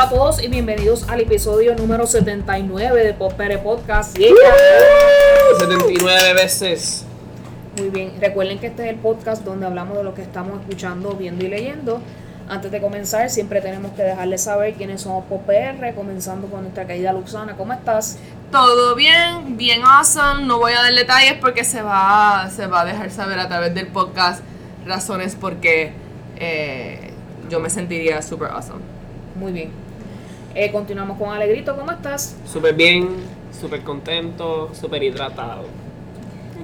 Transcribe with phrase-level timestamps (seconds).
[0.00, 4.16] a todos y bienvenidos al episodio número 79 de Popere Podcast.
[4.16, 7.04] 79 veces.
[7.76, 11.16] Muy bien, recuerden que este es el podcast donde hablamos de lo que estamos escuchando,
[11.16, 12.00] viendo y leyendo.
[12.48, 17.12] Antes de comenzar, siempre tenemos que dejarles saber quiénes somos PopR, comenzando con nuestra querida
[17.12, 17.58] Luxana.
[17.58, 18.16] ¿Cómo estás?
[18.50, 20.46] Todo bien, bien awesome.
[20.46, 23.74] No voy a dar detalles porque se va, se va a dejar saber a través
[23.74, 24.42] del podcast
[24.86, 25.92] razones porque
[26.36, 27.12] eh,
[27.50, 28.80] yo me sentiría super awesome.
[29.36, 29.79] Muy bien.
[30.54, 31.76] Eh, continuamos con Alegrito.
[31.76, 32.36] ¿Cómo estás?
[32.50, 33.16] Súper bien,
[33.58, 35.64] súper contento, súper hidratado.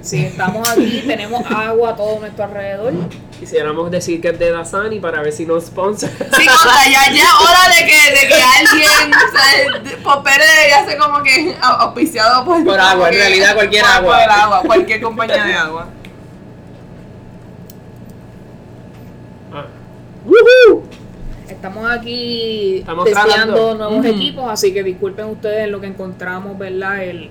[0.01, 2.93] Sí, estamos aquí, tenemos agua a todo nuestro alrededor.
[3.39, 6.09] Quisiéramos decir que es de Dasani para ver si nos sponsor.
[6.09, 11.23] Sí, contra, ya, ya hora de que, de que alguien, o sea, Popere ya como
[11.23, 14.19] que au- auspiciado por, Por agua, en realidad cualquier por- agua.
[14.19, 15.87] Por agua, cualquier compañía de agua.
[19.53, 19.65] Ah.
[20.25, 20.86] ¡Woohoo!
[21.57, 23.75] Estamos aquí Estamos testeando tratando.
[23.75, 27.03] nuevos equipos, así que disculpen ustedes en lo que encontramos, ¿verdad?
[27.03, 27.29] El,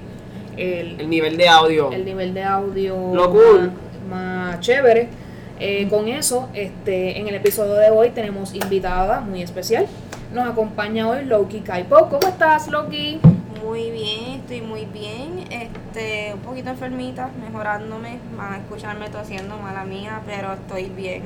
[0.57, 1.91] el, El nivel de audio.
[1.93, 3.71] el nivel de audio Lo cool.
[4.11, 5.09] más, más chévere.
[5.59, 9.87] Eh, con eso, este, en el episodio de hoy tenemos invitada muy especial.
[10.35, 12.09] Nos acompaña hoy Loki Kaipo.
[12.09, 13.21] ¿Cómo estás, Loki?
[13.65, 15.45] Muy bien, estoy muy bien.
[15.51, 18.19] Este, un poquito enfermita, mejorándome.
[18.37, 21.23] Van a escucharme tosiendo, mala mía, pero estoy bien.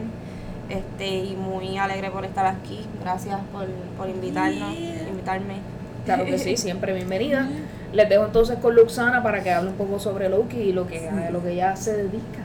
[0.71, 2.87] Este, y muy alegre por estar aquí.
[3.03, 3.67] Gracias por,
[3.99, 4.73] por invitarnos,
[5.09, 5.57] invitarme.
[6.05, 7.49] Claro que sí, siempre bienvenida.
[7.93, 11.09] Les dejo entonces con Luxana para que hable un poco sobre Loki y lo que,
[11.09, 12.39] a lo que ella se dedica.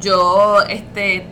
[0.00, 1.24] Yo, este,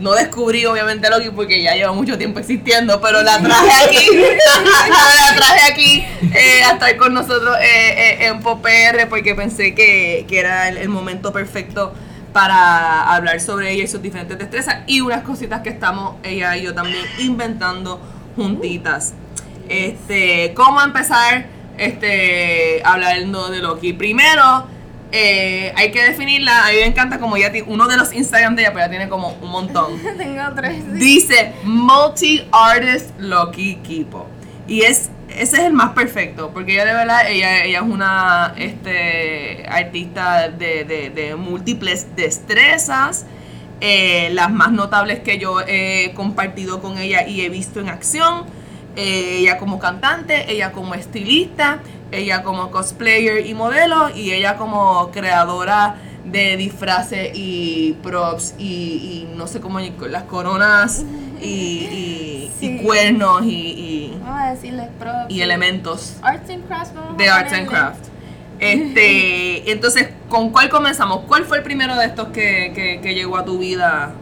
[0.00, 5.36] no descubrí obviamente Loki porque ya lleva mucho tiempo existiendo, pero la traje aquí, la
[5.36, 10.40] traje aquí eh, a estar con nosotros eh, eh, en PopR porque pensé que, que
[10.40, 11.92] era el, el momento perfecto
[12.32, 16.62] para hablar sobre ella y sus diferentes destrezas y unas cositas que estamos ella y
[16.62, 18.00] yo también inventando
[18.36, 19.14] juntitas.
[19.68, 21.46] Este, ¿cómo empezar
[21.78, 23.92] este hablando de Loki?
[23.92, 24.66] Primero,
[25.12, 26.66] eh, hay que definirla.
[26.66, 28.90] A mí me encanta como ya ti- uno de los Instagram de ella, pero ya
[28.90, 29.98] tiene como un montón.
[30.18, 30.90] Tengo tres.
[30.94, 34.26] Dice multi-artist Loki Kipo.
[34.66, 38.54] Y es, ese es el más perfecto, porque ella de verdad, ella, ella es una
[38.56, 43.26] este, artista de, de- múltiples destrezas.
[43.80, 48.44] eh, las más notables que yo he compartido con ella y he visto en acción.
[48.94, 51.80] Eh, ella como cantante, ella como estilista,
[52.12, 59.34] ella como cosplayer y modelo, y ella como creadora de disfraces y props y, y
[59.36, 61.04] no sé cómo, las coronas
[61.42, 65.26] y, y- y cuernos y, y- Vamos a decirles props.
[65.30, 66.94] y elementos Arts and Crafts.
[66.94, 67.66] vamos de a Arts and.
[67.68, 68.06] Craft.
[68.60, 71.20] Este, entonces, ¿con cuál comenzamos?
[71.26, 74.12] ¿Cuál fue el primero de estos que, que, que llegó a tu vida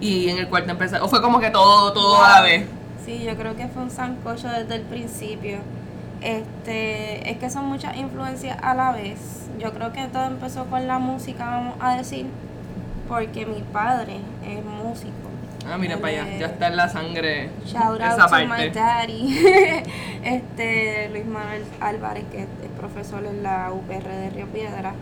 [0.00, 1.04] y en el cual te empezaste?
[1.04, 2.66] ¿O fue como que todo, todo a la vez?
[3.04, 5.58] Sí, yo creo que fue un sancocho desde el principio.
[6.22, 9.18] Este, es que son muchas influencias a la vez.
[9.58, 12.26] Yo creo que todo empezó con la música, vamos a decir,
[13.08, 14.16] porque mi padre
[14.46, 15.12] es músico.
[15.70, 18.70] Ah, mira para allá, ya está en la sangre Shout esa out to my parte.
[18.70, 19.38] daddy.
[20.24, 22.46] este, Luis Manuel Álvarez, que es
[22.78, 24.94] profesor en la UPR de Río Piedra,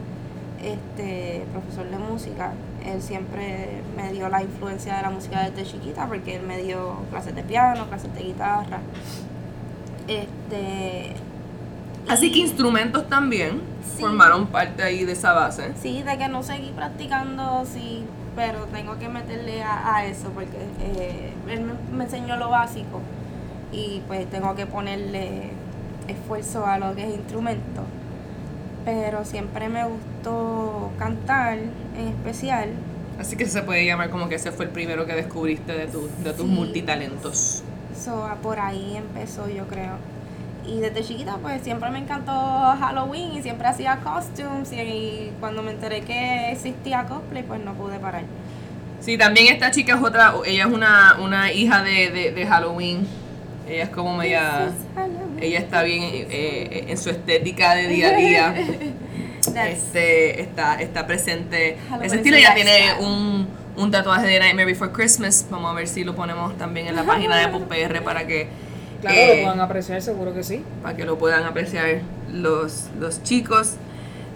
[0.62, 2.52] este, profesor de música.
[2.84, 6.96] Él siempre me dio la influencia de la música desde chiquita, porque él me dio
[7.10, 8.80] clases de piano, clases de guitarra.
[10.08, 11.14] Este,
[12.08, 13.60] Así que instrumentos también
[13.96, 14.02] Sí.
[14.02, 15.72] formaron parte ahí de esa base.
[15.80, 18.04] Sí, de que no seguí practicando, sí,
[18.36, 23.00] pero tengo que meterle a, a eso porque eh, él me, me enseñó lo básico
[23.72, 25.50] y pues tengo que ponerle
[26.06, 27.82] esfuerzo a lo que es instrumento.
[28.84, 32.68] Pero siempre me gustó cantar en especial.
[33.18, 36.08] Así que se puede llamar como que ese fue el primero que descubriste de, tu-
[36.22, 36.52] de tus Sí.
[36.52, 37.62] multitalentos.
[38.04, 39.94] So, por ahí empezó yo creo.
[40.66, 45.62] Y desde chiquita pues siempre me encantó Halloween y siempre hacía costumes y, y cuando
[45.62, 48.22] me enteré que existía cosplay pues no pude parar.
[49.00, 53.06] Sí, también esta chica es otra, ella es una, una hija de, de- de Halloween.
[53.68, 54.70] Ella es como media,
[55.40, 58.54] ella está bien eh, eh, en su estética de día a día.
[59.56, 61.78] Este, está, está presente.
[61.88, 63.46] Halloween Ese estilo ya tiene un,
[63.76, 65.46] un tatuaje de Nightmare Before Christmas.
[65.50, 68.48] Vamos a ver si lo ponemos también en la página de PopR para que,
[69.00, 70.64] Claro, eh, lo puedan apreciar, seguro que sí.
[70.82, 72.00] para que lo puedan apreciar
[72.32, 73.74] los, los chicos.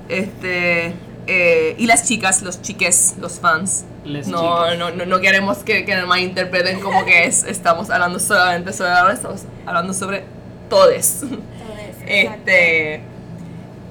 [0.09, 0.95] Este,
[1.27, 3.85] eh, y las chicas, los chiques, los fans.
[4.05, 4.79] Les no, chicas.
[4.79, 8.91] no, no, no queremos que, que nos interpreten como que es, estamos hablando solamente sobre
[8.91, 10.25] ahora, estamos hablando sobre
[10.69, 11.23] todes.
[12.07, 13.03] Este.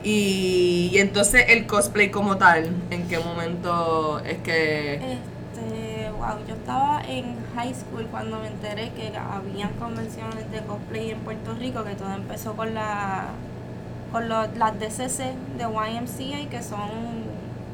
[0.04, 5.18] Y, y entonces el cosplay como tal, ¿en qué momento es que Este,
[6.20, 11.20] wow, yo estaba en high school cuando me enteré que habían convenciones de cosplay en
[11.20, 13.28] Puerto Rico, que todo empezó con la
[14.12, 16.90] con los, las DCC de YMCA, que son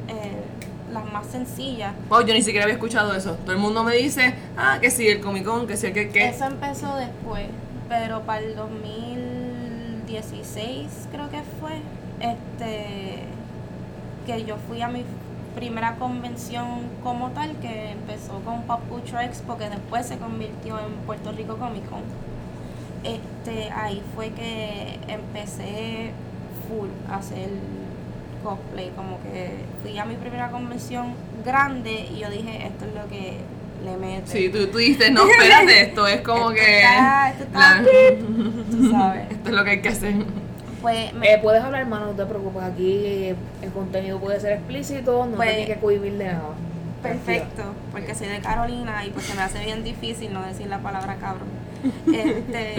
[0.08, 0.42] eh,
[0.92, 1.94] las más sencillas.
[2.08, 3.34] Wow, yo ni siquiera había escuchado eso.
[3.36, 6.28] Todo el mundo me dice, ah, que sí, el Comic Con, que sí, que qué.
[6.28, 7.46] Eso empezó después,
[7.88, 11.80] pero para el 2016 creo que fue,
[12.20, 13.24] este,
[14.26, 15.04] que yo fui a mi
[15.56, 16.66] primera convención
[17.02, 21.56] como tal, que empezó con Pop Culture Expo, que después se convirtió en Puerto Rico
[21.56, 22.02] Comic Con.
[23.02, 26.12] Este, ahí fue que empecé
[26.68, 27.48] full a hacer
[28.42, 31.14] cosplay, como que fui a mi primera convención
[31.44, 33.38] grande y yo dije, esto es lo que
[33.84, 34.26] le mete.
[34.26, 36.78] Sí, tú, tú dijiste, no, espérate, esto es como Esto que...
[36.80, 37.84] está- esto está la-
[38.70, 39.26] tú sabes.
[39.30, 40.14] esto es lo que hay que hacer.
[40.86, 42.62] Pues me- Eh, puedes hablar, hermano, no te preocupes.
[42.62, 46.50] Aquí el contenido puede ser explícito, no Pues- tienes que cohibir de nada.
[47.02, 50.78] Perfecto, porque soy de Carolina y pues se me hace bien difícil no decir la
[50.78, 51.48] palabra cabrón.
[52.06, 52.74] Este,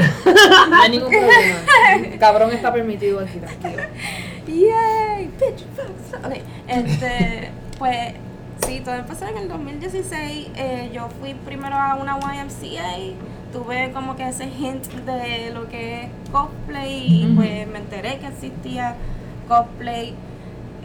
[0.69, 2.17] No hay ningún problema.
[2.17, 3.83] Cabrón está permitido aquí, tranquilo.
[4.47, 6.33] yay, bitch, fuck, ok,
[6.67, 8.13] este, pues
[8.65, 10.47] sí, todo empezó en el 2016.
[10.55, 12.95] eh, yo fui primero a una YMCA,
[13.51, 18.27] tuve como que ese hint de lo que es cosplay y pues me enteré que
[18.27, 18.95] existía
[19.47, 20.13] cosplay.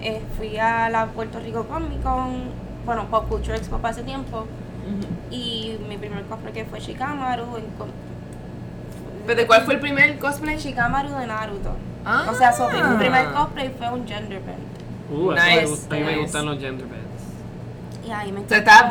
[0.01, 2.51] Eh, fui a la Puerto Rico Comic Con,
[2.85, 4.47] bueno, Pop Culture Expo para ese tiempo.
[5.31, 7.57] Y mi primer cosplay que fue Shikamaru.
[7.57, 7.65] En,
[9.27, 10.59] ¿Pero cuál fue el primer cosplay?
[10.59, 11.71] Shikamaru de Naruto.
[12.05, 12.27] Ah.
[12.31, 14.73] O sea, so, mi mi primer cosplay fue un gender bend.
[15.11, 16.21] Uh, Nice, a mí me nice.
[16.21, 16.87] gustan los gender.
[18.07, 18.41] Y ahí me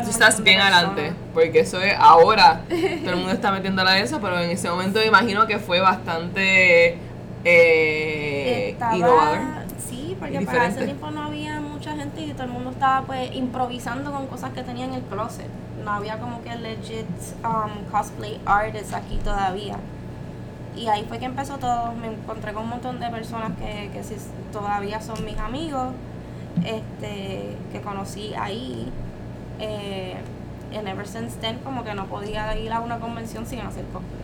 [0.03, 2.61] tú un estás montón bien de adelante, porque eso es ahora.
[2.69, 5.79] Todo el mundo está metiéndole a eso, pero en ese momento me imagino que fue
[5.81, 6.97] bastante
[7.43, 9.39] eh, Estaba- innovador.
[9.85, 13.33] Sí, porque para ese tiempo no había mucha gente y todo el mundo estaba pues
[13.35, 15.47] improvisando con cosas que tenía en el closet.
[15.83, 17.07] No había como que legit
[17.43, 19.77] um, cosplay artists aquí todavía.
[20.77, 21.91] Y ahí fue que empezó todo.
[21.99, 24.15] Me encontré con un montón de personas que, que sí
[24.53, 25.89] todavía son mis amigos,
[26.65, 28.87] este, que conocí ahí.
[29.59, 30.15] Eh,
[30.75, 34.21] and ever since then, como que no podía ir a una convención sin hacer cosplay.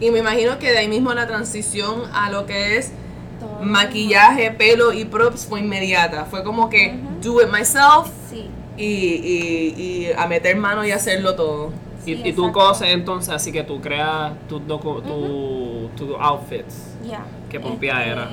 [0.00, 2.92] Y me imagino que de ahí mismo la transición a lo que es
[3.38, 3.60] Todo.
[3.62, 6.24] maquillaje, pelo y props fue inmediata.
[6.24, 8.48] Fue como que do it myself Sí.
[8.78, 9.74] y, y,
[10.08, 11.70] y a meter mano y hacerlo todo.
[12.06, 16.94] Y, Sí, y tú coses entonces, así que tú creas tus tu, tu outfits.
[17.06, 17.22] Ya.
[17.50, 18.30] Qué pompía era.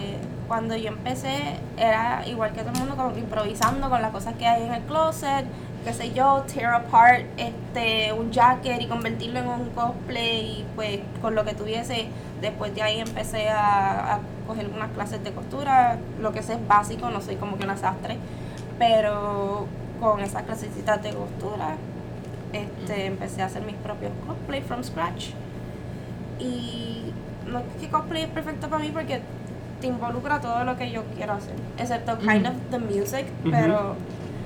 [0.48, 4.36] Cuando yo empecé, era igual que todo el mundo, como que improvisando con las cosas
[4.36, 5.46] que hay en el closet,
[5.84, 11.00] qué sé yo, tear apart este, un jacket y convertirlo en un cosplay, y pues
[11.22, 12.08] con lo que tuviese.
[12.42, 16.68] Después de ahí empecé a, a coger unas clases de costura, lo que sé es
[16.68, 18.18] básico, no soy como que una sastre,
[18.80, 19.66] pero
[20.00, 21.76] con esas clasecitas de costura,
[22.54, 25.32] este, empecé a hacer mis propios cosplay from scratch.
[26.40, 27.12] Y
[27.48, 29.22] no es que cosplay es perfecto para mí porque
[29.82, 33.96] te involucra todo lo que yo quiero hacer, excepto kind of the music, pero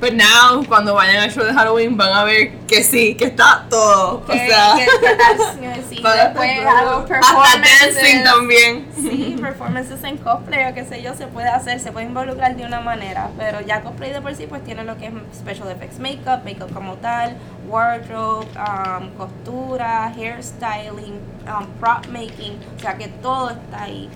[0.01, 3.67] Pero now, cuando vayan al show de Halloween, van a ver que sí, que está
[3.69, 4.25] todo.
[4.25, 7.95] que, o sea, que- que sí, para- después hago hasta performances.
[7.95, 8.87] dancing también.
[8.95, 12.65] Sí, performances en cosplay o qué sé yo, se puede hacer, se puede involucrar de
[12.65, 15.99] una manera, pero ya cosplay de por sí pues tiene lo que es special effects
[15.99, 17.35] makeup, makeup como tal,
[17.69, 24.09] wardrobe, um, costura, hairstyling, um, prop making, o sea que todo está ahí.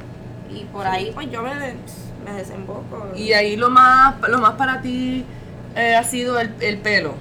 [0.50, 3.10] Y por ahí pues yo me, me desemboco.
[3.16, 5.26] Y ahí lo más, lo más para ti
[5.76, 7.14] eh, ha sido el, el pelo,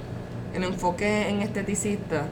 [0.54, 2.24] el enfoque en esteticista.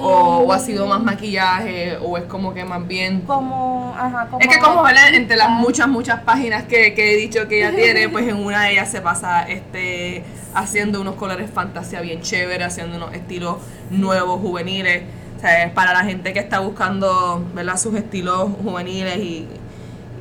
[0.00, 4.38] O, o ha sido más maquillaje, o es como que más bien como, ajá, como
[4.38, 5.12] Es que como ¿verdad?
[5.12, 8.64] entre las muchas, muchas páginas que, que he dicho que ella tiene, pues en una
[8.64, 10.22] de ellas se pasa este
[10.54, 13.56] haciendo unos colores fantasía bien chévere, haciendo unos estilos
[13.90, 15.02] nuevos, juveniles.
[15.36, 17.76] O sea, para la gente que está buscando ¿verdad?
[17.76, 19.48] sus estilos juveniles y,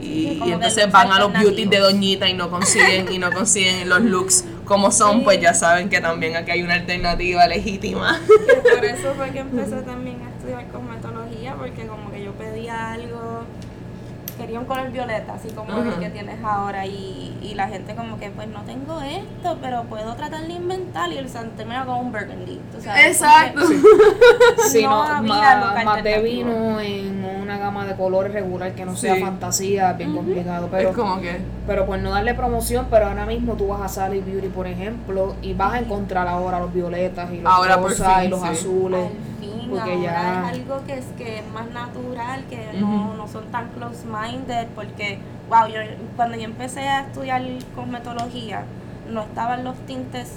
[0.01, 1.79] y, entonces van a los beauty de.
[1.79, 5.21] Doñita y no consiguen, y no consiguen los looks como son, Sí.
[5.23, 8.19] pues ya saben que también aquí hay una alternativa legítima.
[8.75, 13.19] por eso fue que empecé también a estudiar cosmetología, porque como que yo pedía algo,
[14.47, 15.81] quería un color violeta, así como Ajá.
[15.89, 19.83] el que tienes ahora, y, y la gente como que, pues no tengo esto, pero
[19.83, 23.61] puedo tratar de inventar, y el San termina con un burgundy, tú sabes, Exacto.
[24.69, 29.15] Si No más, más de vino en una gama de colores regular que no sea
[29.15, 29.21] Sí.
[29.21, 30.69] fantasía, bien complicado.
[30.71, 33.89] Pero, es como que pero por no darle promoción, pero ahora mismo tú vas a
[33.89, 38.15] Sally Beauty, por ejemplo, y vas a encontrar ahora los violetas y los Ahora rosas
[38.19, 38.47] fin, y los sí.
[38.47, 39.09] azules.
[39.69, 42.85] Porque ahora ya- es algo que es que es más natural, que Ujú.
[42.85, 45.19] no, no son tan close-minded, porque,
[45.49, 45.79] wow, yo,
[46.15, 47.41] cuando yo empecé a estudiar
[47.75, 48.63] cosmetología,
[49.09, 50.33] no estaban los tintes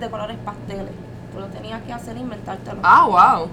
[0.00, 0.92] de colores pasteles.
[1.32, 2.80] Tú lo tenías que hacer e inventártelo.
[2.82, 3.48] Ah, wow.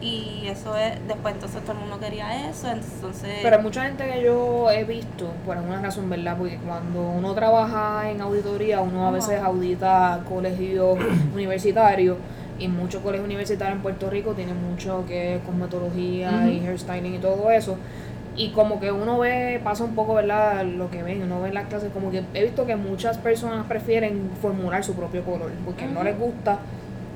[0.00, 3.38] Y eso es, después entonces todo el mundo quería eso, entonces...
[3.40, 6.36] Pero mucha gente que yo he visto, por alguna razón, ¿verdad?
[6.36, 10.98] Porque cuando uno trabaja en auditoría, uno a veces audita colegios
[11.34, 12.16] universitarios
[12.62, 17.50] y muchos colegios universitarios en Puerto Rico tienen mucho que metodología y hairstyling y todo
[17.50, 17.76] eso.
[18.36, 20.64] Y como que uno ve, pasa un poco, ¿verdad?
[20.64, 23.66] Lo que ven, uno ve en las clases, como que he visto que muchas personas
[23.66, 26.58] prefieren formular su propio color, porque no les gusta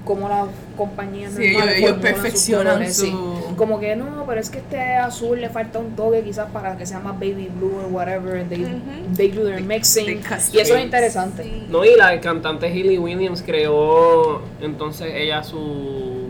[0.07, 0.47] cómo las
[0.77, 3.15] compañías Sí, ellos- ellos sus perfeccionan sí.
[3.57, 6.87] Como que no, pero es que este azul le falta un toque quizás para que
[6.87, 8.39] sea más baby blue o whatever.
[8.41, 8.83] and They,
[9.17, 10.05] they do their mixing.
[10.07, 10.15] they
[10.53, 11.43] Y eso es interesante.
[11.43, 11.67] Sí.
[11.69, 16.29] No, y la cantante Hayley Williams creó entonces ella su,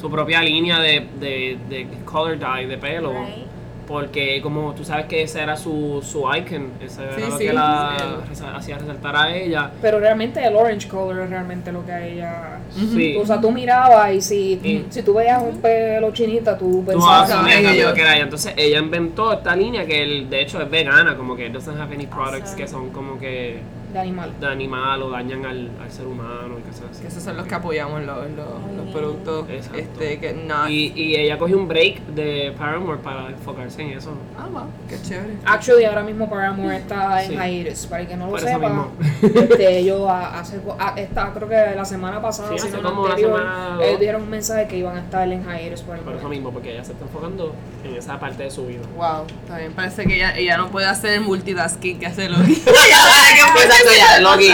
[0.00, 3.10] su propia línea de, de, de color dye de pelo.
[3.12, 3.45] Right.
[3.86, 7.46] Porque como tú sabes que ese era su, su icon, ese Sí, era lo sí,
[7.46, 7.96] que la
[8.32, 8.44] sí.
[8.54, 9.70] hacía resaltar a ella.
[9.80, 12.58] Pero realmente el orange color es realmente lo que a ella.
[12.74, 13.16] Sí.
[13.20, 17.30] O sea, tú mirabas y si, si tú veías un pelo chinita, tú Tú pensabas
[17.30, 18.24] asumías que yo- que era ella.
[18.24, 21.94] Entonces ella inventó esta línea que el- de hecho es vegana, como que doesn't have
[21.94, 22.62] any products Awesome.
[22.62, 23.58] que son como que
[23.96, 24.32] de animal.
[24.40, 27.02] de animal o dañan al, al ser humano y cosas así.
[27.02, 29.78] Que esos son los que apoyamos los, los, productos Exacto.
[29.78, 30.68] este, que no.
[30.68, 34.12] Y, y ella cogió un break de Paramore para enfocarse en eso.
[34.38, 35.34] Ah, wow, qué chévere.
[35.44, 37.36] Actually, ahora mismo Paramore está en Sí.
[37.64, 37.86] hiatus.
[37.86, 38.92] Para el que no lo Por sepa, mismo.
[39.22, 43.38] este, a- hace, a- esta, creo que la semana pasada, Sí, hace como una anterior,
[43.38, 46.28] semana ellos dieron un mensaje que iban a estar en hiatus por el Por eso
[46.28, 48.80] mismo, porque ella se está enfocando en esa parte de su vida.
[48.96, 49.24] Wow,
[49.56, 49.72] bien.
[49.72, 54.50] Parece que ella, ella no puede hacer el multitasking que hace tiene que Ya, Loki,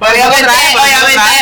[0.00, 0.46] Obviamente,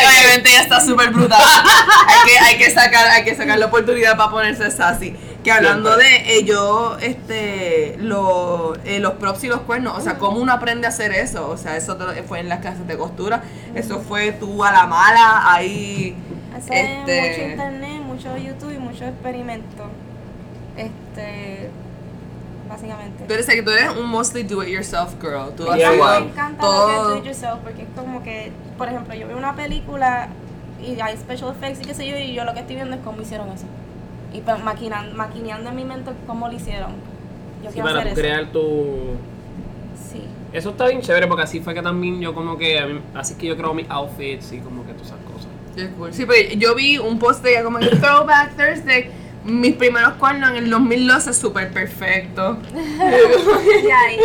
[0.07, 1.41] obviamente, ella está súper brutal.
[2.07, 5.15] hay, que, hay, que sacar, hay que sacar la oportunidad para ponerse sassy.
[5.43, 10.39] Que hablando de ellos, este, lo, eh, los props y los cuernos, o sea, cómo
[10.39, 11.47] uno aprende a hacer eso.
[11.49, 13.43] O sea, eso te lo- fue en las clases de costura.
[13.75, 16.15] Eso fue tú a la mala, ahí.
[16.57, 19.83] Es Este- mucho internet, mucho YouTube y mucho experimento.
[20.77, 21.69] Este,
[22.69, 23.23] básicamente.
[23.27, 25.53] Tú eres, tú eres un mostly do it yourself girl.
[25.55, 26.23] Tú Yeah, haces igual.
[26.25, 27.09] Me encanta lo que es todo.
[27.09, 30.29] do it yourself porque es como que, por ejemplo, yo veo una película
[30.81, 33.01] y hay special effects y qué sé yo, y yo lo que estoy viendo es
[33.03, 33.65] cómo hicieron eso.
[34.33, 36.91] Y pues, maquinan, maquineando en mi mente cómo lo hicieron.
[37.63, 38.21] Yo Sí, quiero para hacer tú eso.
[38.21, 39.15] crear tu...
[40.11, 40.23] Sí.
[40.53, 42.77] Eso está bien chévere porque así fue que también yo como que...
[42.79, 45.47] a mí- Así que yo creo mis outfits y como que todas esas cosas.
[45.75, 46.13] Qué cool.
[46.13, 49.09] Sí, pero yo vi un post de ella como que Throwback Thursday.
[49.45, 52.57] Mis primeros cuernos en el 2012 súper perfecto.
[52.99, 54.17] Ahí,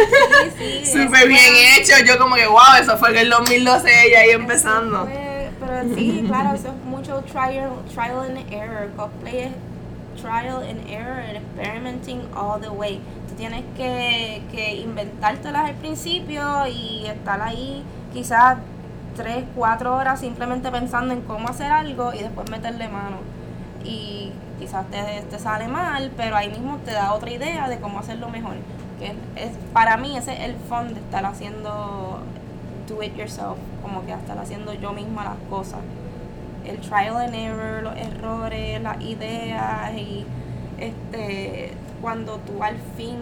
[0.58, 0.86] sí, sí.
[1.04, 1.92] Súper bien fue- hecho.
[2.06, 5.04] Yo como que wow, eso fue en el 2012 ella ahí empezando.
[5.04, 8.88] Fue- pero sí, claro, eso es mucho trial, trial and error.
[8.96, 9.52] Cosplay es
[10.20, 12.98] trial and error and experimenting all the way.
[13.28, 17.82] Tú tienes que, que inventártelas al principio y estar ahí
[18.14, 18.56] quizás
[19.16, 23.18] 3, 4 horas simplemente pensando en cómo hacer algo y después meterle mano.
[23.84, 28.00] Y quizás te, te sale mal, pero ahí mismo te da otra idea de cómo
[28.00, 28.54] hacerlo mejor.
[28.98, 32.20] Que es, para mí ese es el fun de estar haciendo
[32.88, 35.80] do it yourself, como que estar haciendo yo misma las cosas.
[36.64, 40.26] El trial and error, los errores, las ideas y
[40.78, 43.16] este cuando tú al fin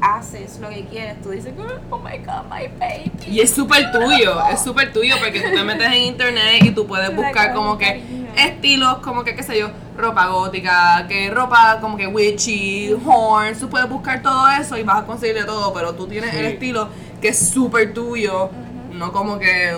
[0.00, 1.52] haces lo que quieres, tú dices,
[1.90, 3.10] oh my god, my baby.
[3.26, 6.86] Y es súper tuyo, es súper tuyo porque tú te metes en internet y tú
[6.86, 8.02] puedes buscar como que
[8.36, 13.68] estilos, como que qué sé yo, ropa gótica, que ropa como que witchy, horns, tú
[13.68, 16.38] puedes buscar todo eso y vas a conseguir de todo, pero tú tienes Sí.
[16.38, 16.88] el estilo
[17.20, 18.50] que es súper tuyo,
[18.92, 19.74] no como que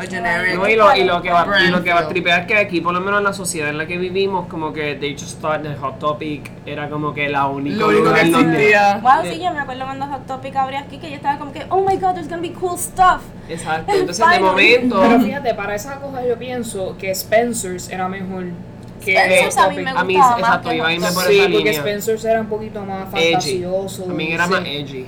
[0.00, 0.56] a generic.
[0.56, 2.56] No, y, lo, y, lo que va, y lo que va a tripear es que
[2.56, 5.40] aquí, por lo menos en la sociedad en la que vivimos, como que they just
[5.40, 9.00] thought that Hot Topic era como que la única Lo único que existía.
[9.02, 11.64] Wow, sí, yo me acuerdo cuando Hot Topic abría aquí que yo estaba como que,
[11.68, 13.22] oh my god, there's gonna be cool stuff.
[13.48, 15.00] Exacto, entonces de momento...
[15.00, 18.46] Pero fíjate, para esa cosa yo pienso que Spencer's era mejor
[19.00, 20.90] que a mí me A mí, gustaba más exacto, que iba a.
[20.90, 21.72] Sí, esa porque línea.
[21.72, 23.32] Spencer's era un poquito más Edgy.
[23.32, 24.02] fantasioso.
[24.04, 24.50] También era sí.
[24.50, 25.06] más edgy.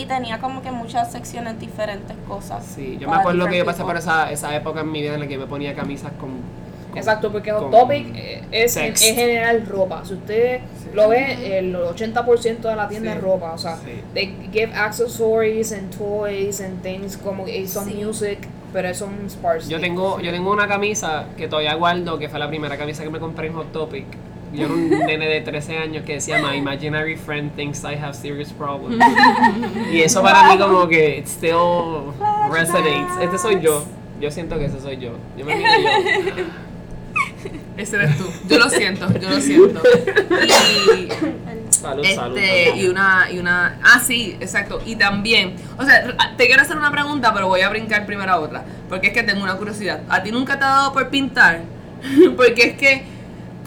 [0.00, 2.64] Y tenía como que muchas secciones diferentes cosas.
[2.64, 5.20] Sí, yo me acuerdo que yo pasé por esa, esa época en mi vida en
[5.20, 6.30] la que me ponía camisas con...
[6.88, 10.02] con- Exacto, porque Hot con Topic eh, es en, en general ropa.
[10.04, 10.60] Si usted
[10.94, 13.16] lo ve, el 80% de la tienda Sí.
[13.18, 13.52] es ropa.
[13.52, 14.00] O sea, Sí.
[14.14, 18.02] they give accessories and toys and things como y some Sí.
[18.02, 18.38] music,
[18.72, 19.68] pero son sparse.
[19.68, 23.10] Yo tengo, yo tengo una camisa que todavía guardo, que fue la primera camisa que
[23.10, 24.06] me compré en Hot Topic.
[24.52, 28.14] Yo era un nene de 13 años que decía My imaginary friend thinks I have
[28.14, 29.02] serious problems.
[29.92, 32.12] y eso para mí como que it still
[32.50, 33.16] resonates.
[33.20, 33.84] Este soy yo.
[34.20, 35.12] Yo siento que ese soy yo.
[35.36, 36.44] Yo me miro yo.
[37.76, 38.24] Ese eres tú.
[38.48, 39.80] Yo lo siento, yo lo siento.
[40.46, 41.08] Y
[41.70, 42.36] Salud, salud.
[42.36, 42.80] este, salud.
[42.82, 43.78] y una, y una.
[43.82, 44.82] Ah, sí, exacto.
[44.84, 48.38] Y también, o sea, te quiero hacer una pregunta, pero voy a brincar primero a
[48.40, 48.64] otra.
[48.88, 50.02] Porque es que tengo una curiosidad.
[50.10, 51.62] ¿A ti nunca te ha dado por pintar?
[52.36, 53.02] porque es que,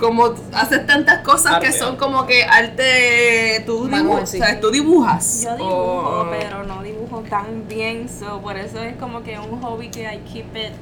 [0.03, 1.79] como haces tantas cosas que Arte.
[1.79, 3.63] son como que arte.
[3.65, 4.29] Tú dibujas.
[4.29, 4.41] sí.
[4.41, 5.43] O sea, tú dibujas.
[5.43, 5.75] Yo dibujo,
[6.21, 10.01] o- pero no dibujo tan bien, so por eso es como que un hobby que
[10.13, 10.73] I keep it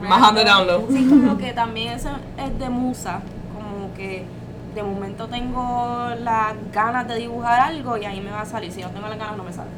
[0.00, 0.80] Más ¿no?
[0.90, 2.08] Sí, como que también eso
[2.38, 3.20] es de musa,
[3.54, 4.24] como que
[4.74, 8.80] de momento tengo las ganas de dibujar algo y ahí me va a salir, si
[8.80, 9.68] no tengo las ganas no me sale.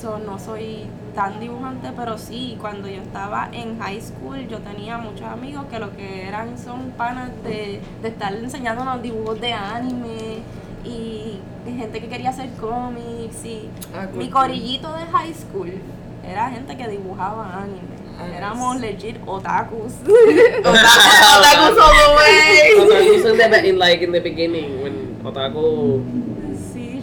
[0.00, 0.86] So, no soy
[1.18, 5.80] tan dibujante, pero sí, cuando yo estaba en high school yo tenía muchos amigos que
[5.80, 10.38] lo que eran son panas de, de estar enseñándonos dibujos de anime
[10.84, 14.42] y gente que quería hacer cómics y Ah, cool, mi cool.
[14.42, 15.72] corillito de high school
[16.24, 17.98] era gente que dibujaba anime.
[18.20, 19.94] Ah, Éramos legit otakus.
[20.04, 22.78] Otaku all the way.
[22.78, 24.94] Otaku in the, in like in the beginning when
[25.24, 26.37] Otaku sí,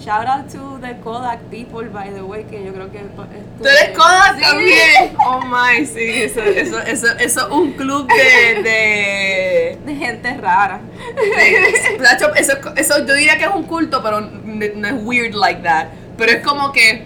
[0.06, 3.98] shout out to the Kodak people by the way, que yo creo que Tú eres
[3.98, 4.42] Kodak Sí.
[4.42, 5.16] también.
[5.28, 10.80] Oh my, sí, eso, eso, eso, eso es un club de, de, de gente rara.
[11.16, 14.30] de- Nacho, eso, eso yo diría que es un culto, pero no,
[14.76, 15.88] no es weird like that.
[16.18, 17.06] Pero es como que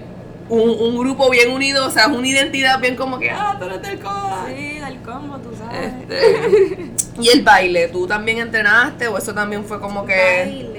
[0.49, 3.65] un, un grupo bien unido, o sea, es una identidad bien como que, ah, tú
[3.65, 4.47] eres del Kodak.
[4.49, 5.93] Sí, del combo, tú sabes.
[6.01, 6.91] Este,
[7.21, 10.15] y el baile, ¿tú también entrenaste o eso también fue como que...
[10.15, 10.78] Baile,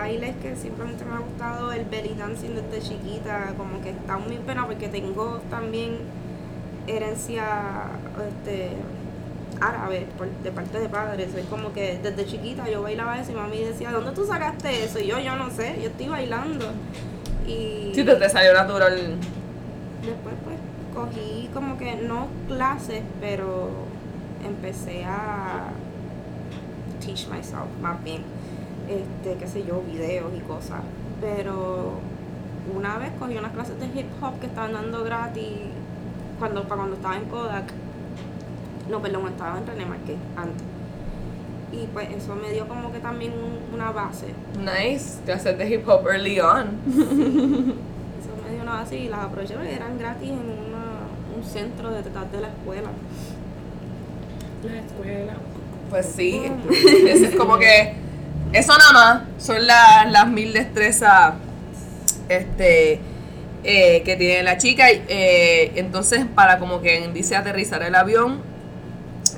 [0.00, 4.36] bailes que simplemente me ha gustado el belly dancing desde chiquita, como que está muy
[4.38, 5.98] pena porque tengo también
[6.86, 7.44] herencia
[8.28, 8.70] este
[9.60, 13.34] árabe por, de parte de padres, soy como que desde chiquita yo bailaba eso y
[13.34, 14.98] mami decía, ¿dónde tú sacaste eso?
[14.98, 16.64] Y yo, yo no sé, yo estoy bailando.
[17.46, 18.96] Y Sí, te, te salió natural.
[20.02, 20.56] después pues
[20.94, 23.68] cogí como que no clases, pero
[24.46, 25.68] empecé a
[27.04, 28.22] teach myself más bien,
[28.90, 30.80] este, qué sé yo, videos y cosas.
[31.20, 31.92] Pero
[32.74, 35.44] una vez cogí unas clases de hip hop que estaban dando gratis
[36.38, 37.72] cuando, para cuando estaba en Kodak.
[38.90, 40.64] No, perdón, estaba en René Marqués antes.
[41.72, 44.26] Y pues eso me dio como que también un- una base.
[44.58, 46.66] Nice, te haces de hip hop early on.
[48.20, 51.90] Eso me dio una base y las aproveché porque eran gratis en una, un centro
[51.90, 52.90] de detrás de la escuela.
[54.64, 55.32] La escuela.
[55.90, 56.42] Pues sí,
[57.08, 57.94] eso es como que
[58.52, 61.34] eso nada más son la- las mil destrezas
[62.28, 63.00] este
[63.62, 64.86] eh, que tiene la chica.
[64.90, 68.40] eh, entonces, para como que dice aterrizar el avión,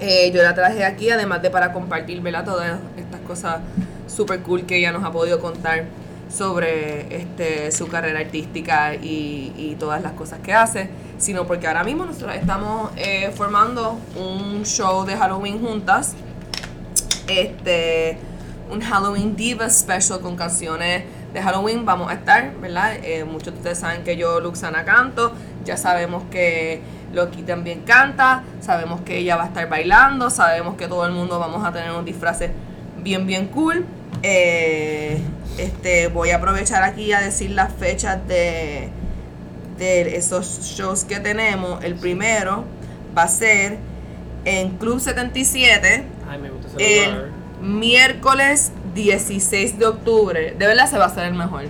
[0.01, 2.45] eh, yo la traje aquí, además de para compartir ¿verdad?
[2.45, 3.57] todas estas cosas
[4.07, 5.85] super cool que ella nos ha podido contar
[6.31, 11.85] sobre este, su carrera artística y, y todas las cosas que hace, sino porque ahora
[11.85, 16.15] mismo nosotros estamos eh, formando un show de Halloween juntas
[17.29, 18.17] este
[18.73, 21.85] un Halloween Diva Special con canciones de Halloween.
[21.85, 22.95] Vamos a estar, ¿verdad?
[23.03, 25.33] Eh, muchos de ustedes saben que yo, Luxana, canto.
[25.65, 26.81] Ya sabemos que
[27.13, 28.43] Loki también canta.
[28.61, 30.31] Sabemos que ella va a estar bailando.
[30.31, 32.51] Sabemos que todo el mundo vamos a tener unos disfraces
[33.03, 33.85] bien, bien cool.
[34.23, 35.21] Eh,
[35.59, 38.89] este, voy a aprovechar aquí a decir las fechas de,
[39.79, 41.85] de esos shows que tenemos.
[41.85, 42.65] El primero
[43.17, 43.79] va a ser
[44.45, 47.25] en Club 77 Ay, me gusta ese lugar.
[47.25, 50.55] el miércoles 16 de octubre.
[50.59, 51.65] De verdad se va a hacer el mejor.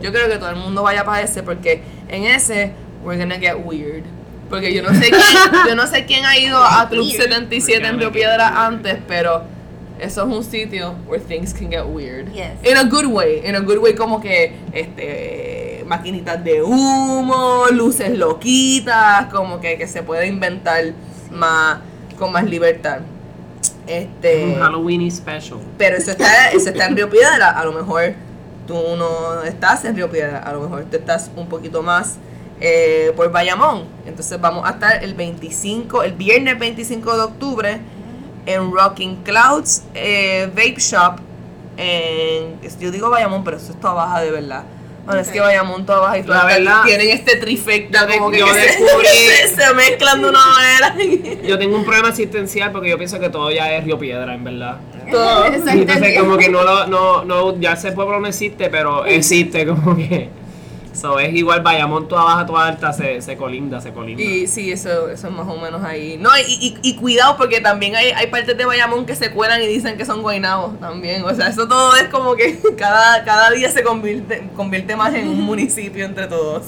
[0.00, 2.72] Yo creo que todo el mundo vaya para ese porque en ese
[3.02, 4.04] we're gonna get weird.
[4.48, 5.22] Porque yo no sé quién,
[5.68, 9.44] yo no sé quién ha ido a Club 77 en Río Piedra antes, pero
[10.00, 12.32] eso es un sitio where things can get weird.
[12.32, 12.52] Yes.
[12.64, 18.16] In a good way, in a good way como que este maquinitas de humo, luces
[18.16, 20.84] loquitas, como que, que se puede inventar
[21.30, 21.80] más
[22.18, 23.00] con más libertad.
[23.90, 25.58] Este Un Halloween special.
[25.76, 27.50] pero eso está, eso está en Río Piedra.
[27.50, 28.14] A lo mejor
[28.66, 30.38] tú no estás en Río Piedra.
[30.38, 32.16] A lo mejor tú estás un poquito más
[32.60, 33.84] eh, por Bayamón.
[34.06, 37.80] Entonces vamos a estar el 25, el viernes 25 de octubre
[38.46, 41.18] en Rocking Clouds eh, Vape Shop.
[41.76, 44.64] En, yo digo Bayamón, pero eso es toda baja de verdad.
[45.10, 48.30] Bueno, es que Bayamón, toda baja y La toda verdad, tienen este trifecta de- como
[48.30, 49.06] que, yo que se- descubrí-
[49.46, 50.94] se, se mezclan de una manera.
[51.46, 54.44] Yo tengo un problema existencial porque yo pienso que todo ya es Río Piedra, en
[54.44, 54.78] verdad.
[55.10, 55.46] Todo.
[55.48, 59.66] Y entonces como que no lo, no, no, ya ese pueblo no existe, pero existe
[59.66, 60.28] como que.
[60.92, 64.22] So, es igual Bayamón, toda baja, toda alta, se, se colinda, se colinda.
[64.22, 66.16] Y sí, eso, eso es más o menos ahí.
[66.18, 69.62] No, y, y, y cuidado porque también hay, hay partes de Bayamón que se cuelan
[69.62, 71.24] y dicen que son guaynabos también.
[71.24, 75.28] O sea, eso todo es como que cada, cada día se convierte, convierte más en
[75.28, 76.66] un municipio entre todos.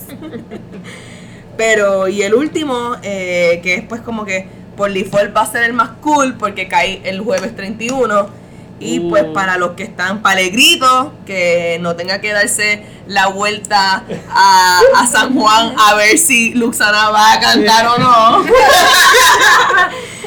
[1.57, 5.65] Pero, y el último, eh, que es pues como que por default va a ser
[5.65, 8.42] el más cool porque cae el jueves 31.
[8.85, 9.09] Y Uh.
[9.11, 15.07] pues para los que están palegritos, que no tenga que darse la vuelta a, a
[15.07, 18.45] San Juan a ver si Luxana va a cantar o no.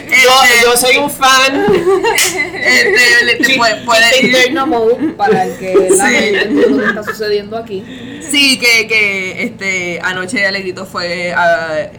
[0.07, 0.13] Yo,
[0.43, 1.65] Este, yo soy un fan.
[2.15, 6.13] este, le- te puede- puede ir- Interno mode para el que la Sí.
[6.15, 7.83] gente entienda lo que está sucediendo aquí.
[8.29, 11.89] Sí, que, que este, anoche Alegrito fue a,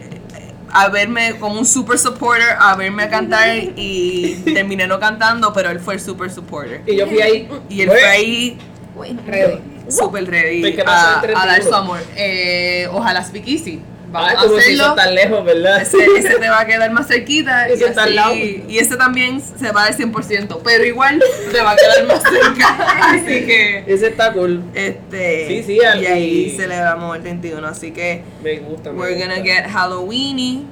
[0.78, 5.70] a verme como un super supporter, a verme a cantar y terminé no cantando, pero
[5.70, 6.82] él fue el super supporter.
[6.86, 7.48] Y yo fui ahí.
[7.70, 8.58] Y él fue ahí
[8.94, 9.58] Bueno, Ready.
[9.88, 11.40] super ready ¿Qué pasó a, el 31?
[11.42, 11.98] a dar su amor.
[12.14, 13.80] Eh, ojalá speak easy.
[14.12, 14.84] Vamos Ay, a como si hacerlo.
[14.84, 15.82] eso tan lejos, ¿verdad?
[15.82, 18.34] Ese, ese te va a quedar más cerquita y, Ese está al así- lado.
[18.68, 22.68] y ese también se va al 100%, pero igual te va a quedar más cerca.
[23.10, 24.62] Así que Ese está cool.
[24.74, 28.92] este Sí, sí, al- y ahí y- celebramos el 31, así que Me gusta.
[28.92, 29.28] me we're gusta.
[29.28, 30.66] gonna get Halloweeny.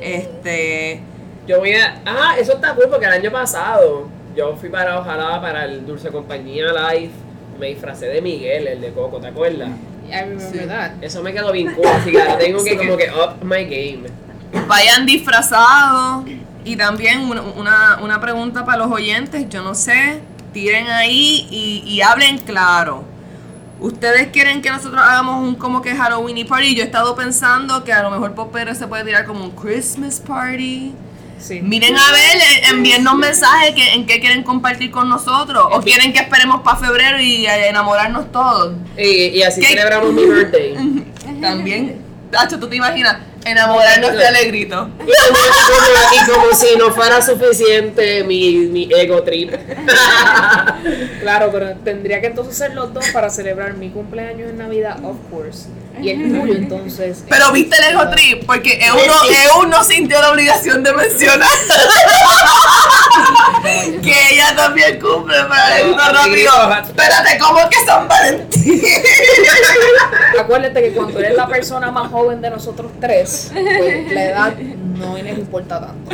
[0.00, 1.00] Este
[1.46, 2.00] Yo voy a.
[2.04, 6.08] Ah, eso está cool porque el año pasado yo fui para Ojalá para el Dulce
[6.10, 7.10] Compañía Live.
[7.58, 9.70] Me disfracé de Miguel, el de Coco, ¿te acuerdas?
[10.10, 10.66] I remember Sí.
[10.68, 10.90] that.
[11.02, 12.76] Eso me quedó bien cool, así que ahora tengo que Sí.
[12.76, 14.04] como que up my game.
[14.68, 16.24] vayan disfrazados
[16.64, 20.20] y también una, una, una pregunta para los oyentes, yo no sé,
[20.52, 23.04] tiren ahí y, y hablen claro.
[23.80, 26.74] ¿Ustedes quieren que nosotros hagamos un como que Halloween party?
[26.76, 30.20] Yo he estado pensando que a lo mejor Popero se puede tirar como un Christmas
[30.20, 30.92] party.
[31.44, 31.60] Sí.
[31.60, 35.66] Miren a ver, eh, envíennos mensajes que, en qué quieren compartir con nosotros.
[35.72, 38.72] O quieren que esperemos para febrero y eh, enamorarnos todos.
[38.96, 39.68] Y, y así ¿Qué?
[39.68, 40.74] celebramos mi birthday.
[41.42, 43.18] También, Tacho, ¿tú te imaginas?
[43.44, 44.88] Enamorarnos de Alegrito.
[45.00, 49.52] Y como, y como- y como si no fuera suficiente mi, mi ego trip.
[51.20, 55.16] Claro, pero tendría que entonces ser los dos para celebrar mi cumpleaños en Navidad, of
[55.30, 55.68] course.
[56.02, 57.24] Y el tuyo, entonces.
[57.28, 61.48] Pero viste el ego trip, porque EU no, EU no sintió la obligación de mencionar
[64.02, 66.52] que ella también cumple para el rápido.
[66.82, 68.82] Espérate, ¿cómo que San Valentín?
[70.38, 75.16] Acuérdate que cuando eres la persona más joven de nosotros tres, pues la edad no
[75.16, 76.10] les importa tanto.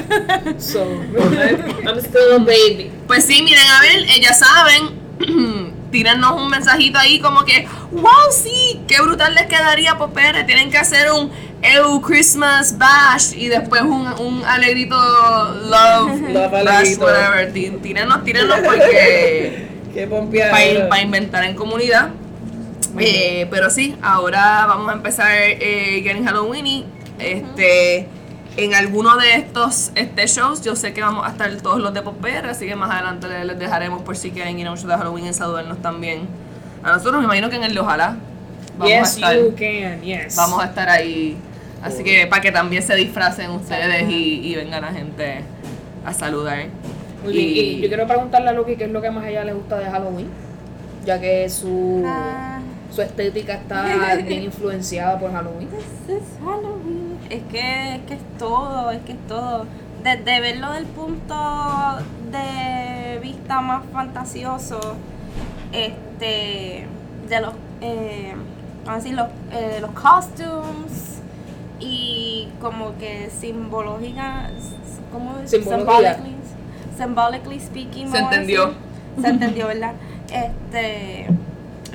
[0.61, 2.93] So, I'm still a baby.
[3.07, 8.81] Pues sí, miren, a ver, ya saben, tírennos un mensajito ahí como que, wow, sí,
[8.87, 10.45] qué brutal les quedaría Popere.
[10.45, 11.31] Tienen que hacer un
[11.63, 17.05] EU Christmas Bash y después un, un alegrito Love, Love Bash, alegrito.
[17.05, 17.53] whatever.
[17.53, 22.11] Tí- Tírennos, tírennos porque Qué para inventar en comunidad.
[22.99, 26.85] Eh, pero sí, ahora vamos a empezar eh, Getting Halloween.
[27.19, 28.07] Este,
[28.65, 32.03] en alguno de estos este, shows, yo sé que vamos a estar todos los de
[32.03, 34.89] Popper, así que más adelante les, les dejaremos por si quieren ir a un show
[34.89, 36.29] de Halloween y saludarnos también.
[36.83, 38.17] A nosotros me imagino que en el de Ojalá
[38.79, 40.37] vamos, a yes, estar, you can, yes.
[40.37, 41.37] vamos a estar ahí.
[41.83, 45.43] Así que para que también se disfracen ustedes y, y vengan la gente
[46.05, 46.67] a saludar.
[47.25, 49.45] Muy bien, y yo quiero preguntarle a Loki qué es lo que más a ella
[49.45, 50.29] le gusta de Halloween,
[51.05, 52.60] ya que su, Ah,
[52.91, 55.69] su estética está bien influenciada por Halloween.
[55.71, 57.19] this is Halloween.
[57.29, 59.67] Es que, es que es todo, es que es todo.
[60.03, 61.99] Desde verlo del punto
[62.33, 64.81] de vista más fantasioso,
[65.73, 66.87] este,
[67.29, 68.35] de los, eh,
[68.85, 71.21] vamos a decir, los, eh, los costumes
[71.79, 74.51] y como que simbológica,
[75.13, 75.51] ¿cómo es?
[75.51, 76.15] Simbología.
[76.15, 76.37] Symbolically,
[76.97, 78.11] symbolically speaking.
[78.11, 78.75] Se entendió.
[79.21, 79.93] Se entendió, ¿verdad?
[80.31, 81.27] Este,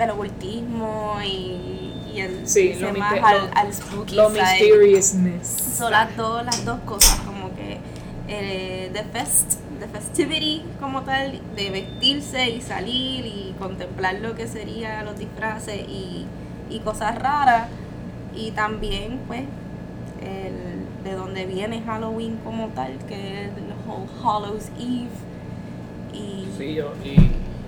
[0.04, 4.42] el ocultismo y, y el Sí, lo más mister- al, lo- al spooky Lo side.
[4.42, 5.48] mysteriousness.
[5.78, 7.80] Son las dos, las dos cosas, como que
[8.28, 14.48] eh, the fest, the festivity como tal, de vestirse y salir y contemplar lo que
[14.48, 16.26] sería los disfraces y,
[16.70, 17.68] y cosas raras.
[18.36, 19.44] Y también, pues,
[20.22, 25.08] el, de donde viene Halloween como tal, que es el whole Hallows Eve.
[26.14, 27.16] Y Sí, yo, y,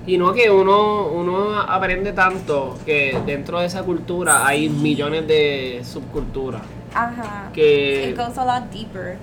[0.07, 5.81] y no que uno, uno aprende tanto que dentro de esa cultura hay millones de
[5.83, 6.61] subculturas.
[6.93, 7.51] ajá.
[7.53, 9.17] Que It goes a lot deeper.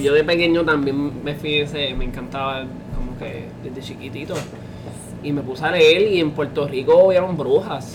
[0.00, 4.34] Yo de pequeño también me fui ese, me encantaba como que desde chiquitito.
[5.22, 7.94] Y me puse a leer y en Puerto Rico hubieron brujas.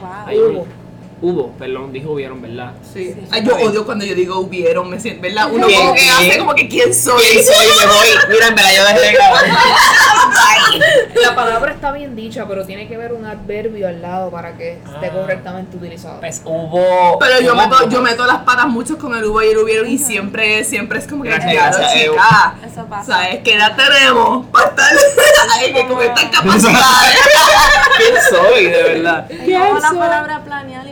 [0.00, 0.10] wow.
[0.26, 0.60] Hay Hubo.
[0.62, 0.85] un-
[1.22, 2.72] Hubo, perdón, dijo hubieron, ¿verdad?
[2.92, 3.14] Sí.
[3.14, 3.20] Sí.
[3.30, 5.48] Ay, yo odio cuando yo digo hubieron, me siento, ¿verdad?
[5.50, 5.80] Uno ¿Quién?
[5.80, 6.38] como que hace ¿Quién?
[6.40, 7.22] como que quién soy.
[7.22, 7.66] ¿Quién soy?
[7.80, 8.08] Me voy.
[8.28, 9.44] Mira, en verdad yo dejé de grabar.
[11.22, 14.72] La palabra está bien dicha, pero tiene que haber un adverbio al lado para que
[14.74, 15.10] esté Ah.
[15.12, 16.20] correctamente utilizado.
[16.20, 17.18] Pues hubo.
[17.18, 18.02] Pero yo hubo meto, yo brujas.
[18.02, 21.22] meto las patas mucho con el hubo y el hubieron y siempre, siempre es como
[21.22, 22.54] que Gracias, claro, gracias, chica.
[22.66, 23.12] Eso pasa.
[23.12, 24.46] ¿Sabes qué edad tenemos?
[24.48, 24.92] Para estar
[25.58, 27.18] ahí que con estas capacidades.
[27.96, 29.30] ¿Quién soy, de verdad?
[29.30, 30.86] Es como la palabra planear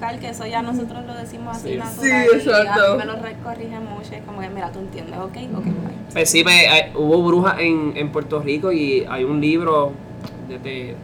[0.00, 1.76] y que eso ya nosotros lo decimos así Sí.
[1.76, 2.26] natural.
[2.30, 2.84] Sí, y exacto.
[2.84, 5.64] a mí me lo corrige mucho, es como que, mira, tú entiendes, ok, ok.
[6.12, 9.92] Pues sí, pues, hay- hubo brujas en, en Puerto Rico y hay un libro,
[10.48, 10.96] desde,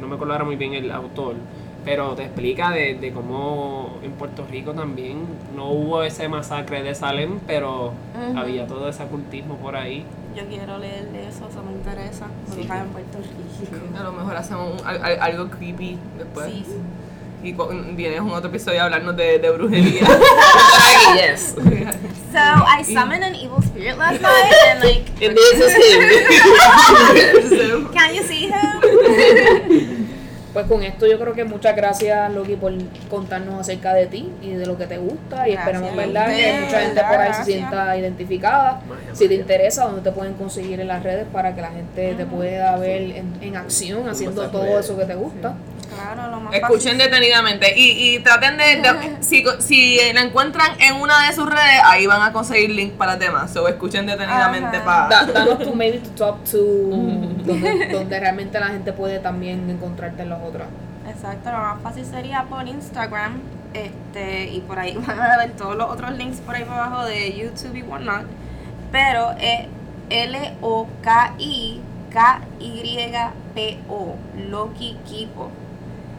[0.00, 1.34] no me acuerdo ahora muy bien el autor,
[1.84, 5.18] pero te explica de, de cómo en Puerto Rico también
[5.54, 7.92] no hubo ese masacre de Salem, pero
[8.36, 10.04] había todo ese ocultismo por ahí.
[10.36, 12.26] Yo quiero leer de eso, eso me interesa.
[12.54, 13.98] Brujas en Puerto Rico.
[13.98, 16.46] A lo mejor hacemos un- al- al- algo creepy después.
[16.46, 16.72] Sí, sí.
[17.42, 17.54] Y
[17.94, 20.00] vienes un otro episodio a hablarnos de, de brujería.
[21.14, 21.54] yes.
[22.32, 25.74] So I summoned an evil spirit last night and like And this is
[27.60, 27.88] him.
[27.92, 30.08] can you see him?
[30.52, 32.72] Pues con esto yo creo que muchas gracias Loki por
[33.08, 36.60] contarnos acerca de ti y de lo que te gusta y Gracias esperamos verdad que
[36.64, 38.80] mucha gente por ahí se sienta identificada.
[39.12, 42.26] Si te interesa, donde te pueden conseguir en las redes para que la gente te
[42.26, 45.54] pueda ver en, en acción haciendo todo eso que te gusta.
[46.00, 46.98] Claro, lo más Escuchen fácil.
[46.98, 51.80] detenidamente y, y traten de, de- si, si la encuentran en una de sus redes,
[51.84, 53.52] ahí van a conseguir link para los demás.
[53.52, 54.84] So escuchen detenidamente Ajá.
[54.84, 55.08] para...
[55.08, 60.22] Da- danos tu maybe to top to donde, donde realmente la gente puede también encontrarte
[60.22, 60.66] en los otros.
[61.08, 63.40] Exacto, lo más fácil sería por Instagram.
[63.74, 67.04] Este, y por ahí van a ver todos los otros links por ahí por abajo
[67.04, 68.22] de YouTube y whatnot.
[68.90, 69.66] Pero es
[72.78, 74.16] L-O-K-I-K-Y-P-O.
[74.50, 75.50] Loki Kipo.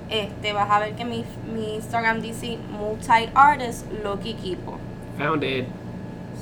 [0.09, 4.77] Este, vas a ver que mi, mi Instagram dice multi-artist Loki Kipo.
[5.17, 5.65] Found it.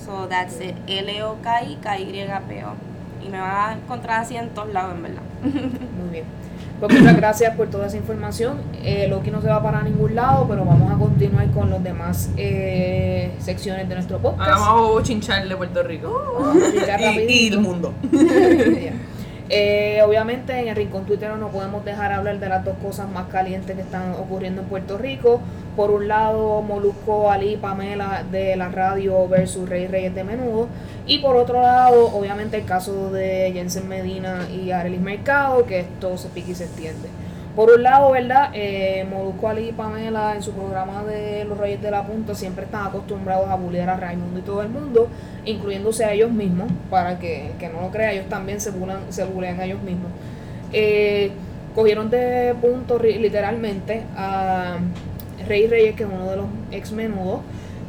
[0.05, 0.75] So that's it.
[0.87, 2.73] L-O-K-I-K-Y-P-O.
[3.25, 5.21] Y me vas a encontrar así en todos lados, en verdad.
[5.43, 6.25] Muy bien.
[6.79, 8.61] Pues muchas gracias por toda esa información.
[8.83, 12.29] Eh, Loki no se va para ningún lado, pero vamos a continuar con los demás
[12.37, 14.59] eh, secciones de nuestro Ahora podcast.
[14.61, 16.35] vamos a chinchar de Puerto Rico.
[16.39, 17.93] Vamos a explicar y, y el mundo.
[19.49, 23.27] Eh, obviamente en el Rincón Twitter no podemos dejar hablar de las dos cosas más
[23.27, 25.41] calientes que están ocurriendo en Puerto Rico.
[25.75, 30.67] Por un lado, Molusco, Ali, Pamela de la radio versus Rey Reyes de Menudo.
[31.05, 36.17] Y por otro lado, obviamente el caso de Jensen Medina y Arelis Mercado, que esto
[36.17, 37.07] se pica y se extiende.
[37.57, 38.51] Por un lado, ¿verdad?
[38.53, 39.03] Eh,
[39.57, 43.55] y Pamela en su programa de Los Reyes de la Punta siempre están acostumbrados a
[43.55, 45.07] bullear a Raimundo y todo el mundo,
[45.43, 49.25] incluyéndose a ellos mismos, para que, que no lo crea, ellos también se bulean, se
[49.25, 50.11] bulean a ellos mismos.
[50.71, 51.31] Eh,
[51.73, 54.77] cogieron de punto literalmente a
[55.47, 57.39] Rey Reyes, que es uno de los ex menudos,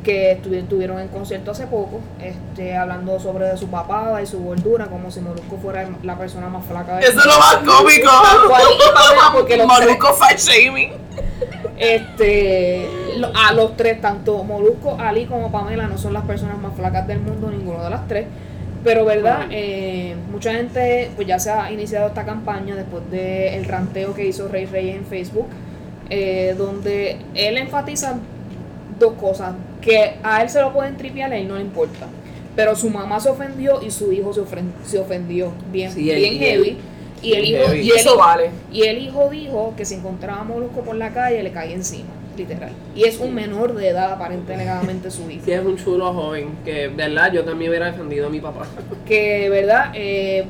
[0.08, 5.10] que estuvieron en concierto hace poco, este, hablando sobre su papada y su gordura, como
[5.10, 8.10] si Molusco fuera la persona más flaca de Eso es lo más cómico.
[9.66, 10.92] Maluco fat shaming.
[11.76, 12.88] este,
[13.34, 17.20] a los tres, tanto Molusco, Ali como Pamela, no son las personas más flacas del
[17.20, 18.28] mundo, ninguno de las tres.
[18.82, 19.48] Pero, ¿verdad?
[19.50, 24.48] Eh, mucha gente, pues ya se ha iniciado esta campaña después del ranteo que hizo
[24.48, 25.48] Rey Reyes en Facebook,
[26.08, 28.16] eh, donde él enfatiza
[28.98, 32.06] dos cosas, que a él se lo pueden tripear, a él no le importa.
[32.56, 34.42] Pero su mamá se ofendió y su hijo se,
[34.84, 36.76] se ofendió bien, Sí, bien y- heavy.
[37.22, 37.78] Y el, hijo, heavy.
[37.80, 38.50] y Y el eso vale.
[38.72, 42.70] y el hijo dijo que si encontraba Molusco por la calle le caía encima, literal.
[42.94, 45.42] Y es un menor de edad, aparentemente su hijo.
[45.44, 48.66] Sí, es un chulo joven, que verdad yo también hubiera defendido a mi papá.
[49.06, 49.90] Que, ¿verdad?
[49.94, 50.44] Eh,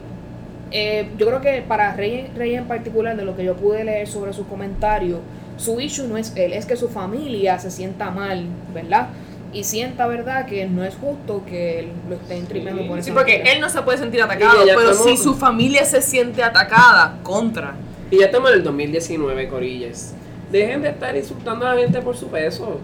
[0.71, 4.07] eh, yo creo que para Rey, Rey en particular, de lo que yo pude leer
[4.07, 5.21] sobre sus comentarios,
[5.59, 9.09] su issue no es él, es que su familia se sienta mal, ¿verdad?
[9.53, 13.15] Y sienta, ¿verdad?, que no es justo que él lo estén tripeando por Sí, esa
[13.15, 13.53] porque manera.
[13.57, 17.75] él no se puede sentir atacado, pero estamos- si su familia se siente atacada, contra.
[18.11, 20.15] Y ya estamos en el 2019, Corillas.
[20.51, 22.79] Dejen de estar insultando a la gente por su peso.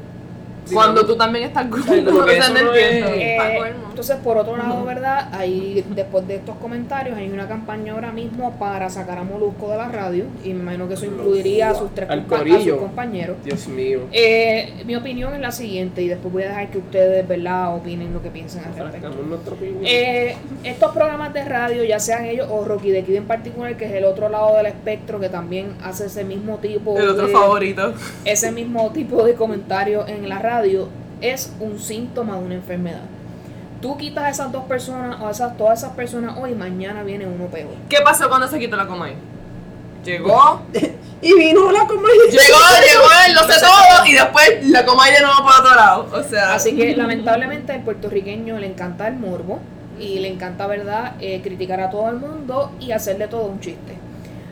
[0.73, 2.27] Cuando tú también estás gordo, no
[2.75, 3.39] Eh,
[3.91, 5.29] entonces, por otro lado, ¿verdad?
[5.33, 9.77] Ahí, después de estos comentarios, hay una campaña ahora mismo para sacar a Molusco de
[9.77, 10.25] la radio.
[10.43, 13.37] Y me imagino que eso incluiría a sus tres Al compa- a sus compañeros.
[13.45, 14.01] Dios mío.
[14.13, 18.13] Eh, mi opinión es la siguiente, y después voy a dejar que ustedes, ¿verdad?, opinen
[18.13, 18.99] lo que piensen al respecto.
[19.01, 19.83] Fracamos nuestra opinión.
[19.85, 23.85] Eh, estos programas de radio, ya sean ellos o Rocky de Kid en particular, que
[23.87, 27.33] es el otro lado del espectro, que también hace ese mismo tipo El otro de,
[27.33, 27.95] favorito.
[28.25, 30.54] ese mismo tipo de comentarios en la radio,
[31.21, 33.03] es un síntoma de una enfermedad.
[33.81, 37.27] Tú quitas a esas dos personas o a esas, todas esas personas hoy, mañana viene
[37.27, 37.75] uno peor.
[37.89, 39.15] ¿Qué pasó cuando se quitó la Comay?
[40.05, 40.61] Llegó,
[41.23, 42.25] Y vino la comedia.
[42.31, 46.09] llegó, llegó, él lo sé todo y después la Comay de nuevo por otro lado.
[46.13, 49.61] O sea, Así que lamentablemente al puertorriqueño le encanta el morbo
[49.99, 53.97] y le encanta, ¿verdad?, eh, criticar a todo el mundo y hacerle todo un chiste.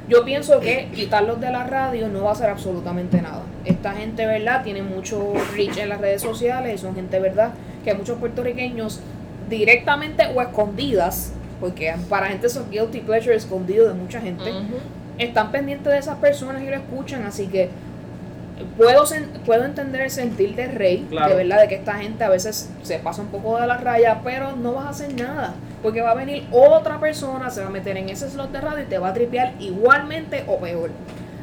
[0.08, 3.42] Yo pienso que quitarlos de la radio no va a hacer absolutamente nada.
[3.64, 7.52] Esta gente, ¿verdad?, tiene mucho reach en las redes sociales y son gente, ¿verdad?,
[7.84, 9.00] que muchos puertorriqueños
[9.48, 14.50] directamente o escondidas, porque para gente son guilty pleasure escondido de mucha gente,
[15.18, 17.70] están pendientes de esas personas y lo escuchan, así que
[18.76, 21.30] puedo, sen- puedo entender el sentir de rey, Claro.
[21.30, 24.20] de verdad, de que esta gente a veces se pasa un poco de la raya,
[24.24, 27.70] pero no vas a hacer nada, porque va a venir otra persona, se va a
[27.70, 30.90] meter en ese slot de radio y te va a tripear igualmente o peor.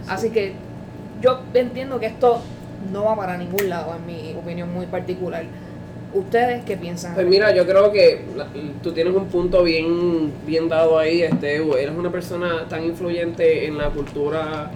[0.07, 0.53] Así que
[1.21, 2.41] yo entiendo que esto
[2.93, 5.43] no va para ningún lado, en mi opinión muy particular.
[6.13, 7.13] ¿Ustedes qué piensan?
[7.13, 8.23] Pues mira, yo creo que
[8.81, 13.77] tú tienes un punto bien, bien dado ahí, este, eres una persona tan influyente en
[13.77, 14.71] la cultura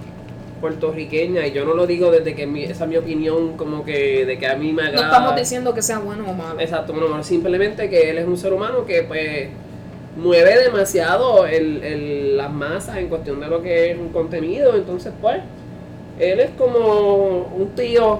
[0.63, 4.25] puertorriqueña y yo no lo digo desde que mi- esa es mi opinión como que
[4.25, 5.07] de que a mí me no agrada.
[5.07, 6.57] estamos diciendo que sea bueno o malo.
[6.57, 9.49] Exacto, no, no, simplemente que él es un ser humano que pues
[10.15, 15.11] mueve demasiado el, el- las masas en cuestión de lo que es un contenido, entonces
[15.21, 15.37] pues
[16.17, 18.19] él es como un tío,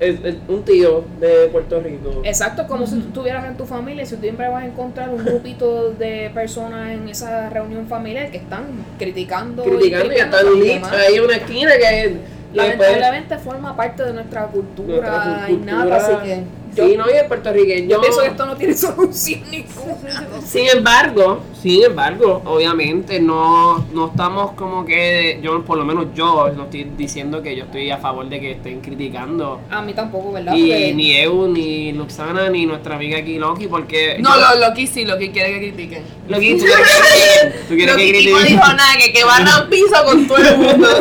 [0.00, 2.22] es- es un tío de Puerto Rico.
[2.24, 5.24] Exacto, como si tú estuvieras en tu familia, si tú siempre vas a encontrar un
[5.24, 8.64] grupito de personas en esa reunión familiar que están
[8.98, 10.92] criticando, criticando y tripeando está a los lit demás.
[10.92, 12.16] ahí en una esquina que
[12.54, 16.42] Lamentablemente forma parte de nuestra cultura, nuestra innata, así que
[16.78, 17.88] yo, sí, no, y el puertorriqueño.
[17.88, 20.26] yo pienso que esto no tiene solución ninguna.
[20.46, 26.48] Sin embargo, sin embargo, obviamente no, no estamos como que, yo por lo menos yo
[26.56, 30.32] no estoy diciendo que yo estoy a favor de que estén criticando A mí tampoco,
[30.32, 30.52] ¿verdad?
[30.52, 34.68] ni, Porque- ni Eu, ni Luxana, ni nuestra amiga aquí Loki, porque No, yo- lo,
[34.68, 36.02] Loki sí, Loki quiere que critiquen.
[36.28, 38.46] Loki, tú quieres que critiquen, tú quieres que Loki critiquen.
[38.46, 40.88] dijo nada, que, que barran piso con todo el mundo.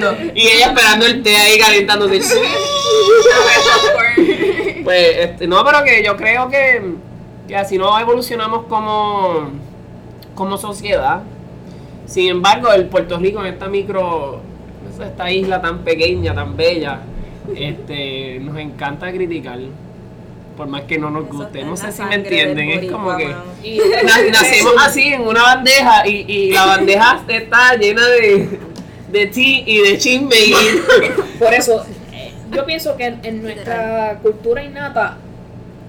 [0.00, 0.12] ¿no?
[0.34, 2.20] Y ella esperando el té ahí calentándose.
[4.84, 6.82] Pues, este, no, pero que yo creo que,
[7.46, 9.50] que así no evolucionamos como,
[10.34, 11.22] como sociedad.
[12.06, 14.40] Sin embargo, el Puerto Rico en esta micro,
[15.00, 17.00] esta isla tan pequeña, tan bella,
[17.54, 19.58] este, nos encanta criticar.
[20.56, 21.62] Por más que no nos guste.
[21.62, 22.70] No sé si me entienden.
[22.70, 23.80] Es como que y-
[24.32, 28.58] nacemos así en una bandeja y, y la bandeja está llena de,
[29.10, 30.54] de tea y de chisme y
[31.38, 35.16] Por eso, eh, yo pienso que en, en nuestra cultura innata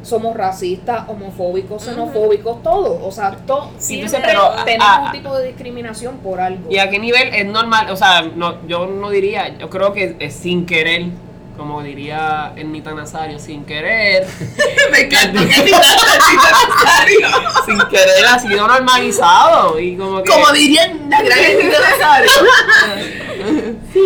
[0.04, 3.00] somos racistas, homofóbicos, xenofóbicos, todos.
[3.04, 6.72] O sea, to- Sí, siempre pero, ah, tenemos ah, un tipo de discriminación por algo.
[6.72, 7.90] ¿Y a qué nivel es normal?
[7.92, 11.06] O sea, no, yo no diría, yo creo que es sin querer,
[11.58, 14.26] como diría Ernita Nazario, sin querer,
[14.92, 17.16] Me encanta que digas así,
[17.66, 20.30] sin querer ha sido normalizado y como que...
[20.32, 21.40] Como dirían la gran
[22.00, 22.32] Nazario.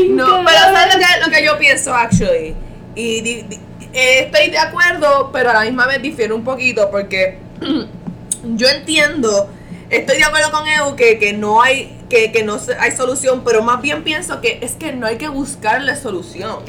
[0.09, 2.55] No, pero ¿sabes lo que, lo que yo pienso, actually?
[2.95, 3.59] Y di- di-
[3.93, 7.37] eh, estoy de acuerdo, pero a la misma vez difiero un poquito porque
[8.43, 9.49] yo entiendo,
[9.89, 13.61] estoy de acuerdo con Edu que, que no hay que, que no hay solución, pero
[13.63, 16.59] más bien pienso que es que no hay que buscarle solución.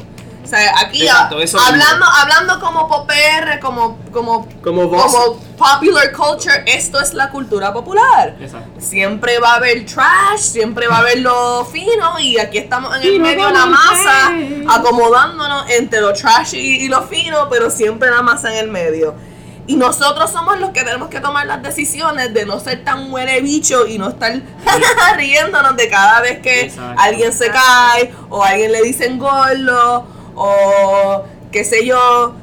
[0.47, 1.59] O sea, aquí Exacto, mismo.
[1.59, 5.03] hablando, hablando como popr, como, como, Como vos.
[5.11, 8.33] como popular culture, esto es la cultura popular.
[8.39, 8.79] Exacto.
[8.79, 13.03] Siempre va a haber trash, siempre va a haber lo fino y aquí estamos en
[13.03, 14.31] el medio de la masa,
[14.69, 19.15] acomodándonos entre lo trash y, y lo fino, pero siempre la masa en el medio.
[19.69, 23.41] Y nosotros somos los que tenemos que tomar las decisiones de no ser tan huele
[23.41, 24.31] bicho y no estar
[25.17, 27.01] riéndonos de cada vez que Exacto.
[27.01, 30.07] alguien se cae o alguien le dicen gordo
[30.37, 32.33] o qué sé yo.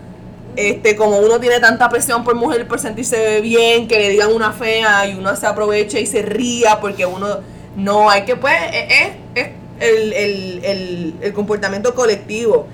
[0.56, 4.52] Este, como uno tiene tanta presión por mujer por sentirse bien, que le digan una
[4.52, 7.40] fea y uno se aprovecha y se ría porque uno
[7.74, 9.48] no hay que pues es, es
[9.80, 12.68] el, el, el, el comportamiento colectivo.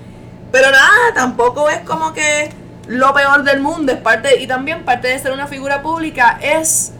[0.51, 2.49] Pero nada, tampoco es como que
[2.87, 6.91] lo peor del mundo, es parte, y también parte de ser una figura pública es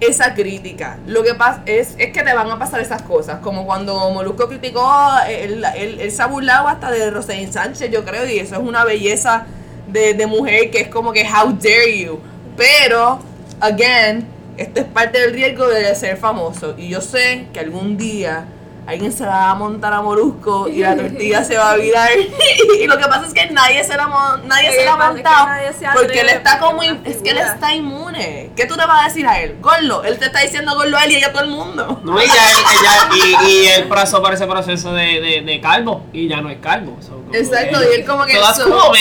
[0.00, 0.98] esa crítica.
[1.06, 4.48] Lo que pasa es, es que te van a pasar esas cosas, como cuando Molusco
[4.48, 4.88] criticó,
[5.28, 8.60] él, él, él se ha burlado hasta de Roselyn Sánchez, yo creo, y eso es
[8.60, 9.46] una belleza
[9.88, 12.20] de, de mujer que es como que, how dare you.
[12.56, 13.20] Pero,
[13.60, 18.46] again, esto es parte del riesgo de ser famoso, y yo sé que algún día
[18.88, 22.08] alguien se va a montar a Molusco y la tortilla se va a virar.
[22.80, 24.08] y lo que pasa es que nadie se la,
[24.44, 27.16] nadie se la ha pasa es que montado nadie se porque él está como es
[27.22, 28.50] que él está inmune.
[28.56, 29.56] ¿Qué tú le vas a decir a él?
[29.60, 32.00] Gorlo, él te está diciendo gorlo a él y ella a todo el mundo.
[32.02, 33.08] No, y ya, ella-
[33.44, 36.58] y, y él pasó por ese proceso de, de, de calvo y ya no es
[36.58, 36.96] calvo.
[37.00, 38.92] so, Exacto, y él como que So so-.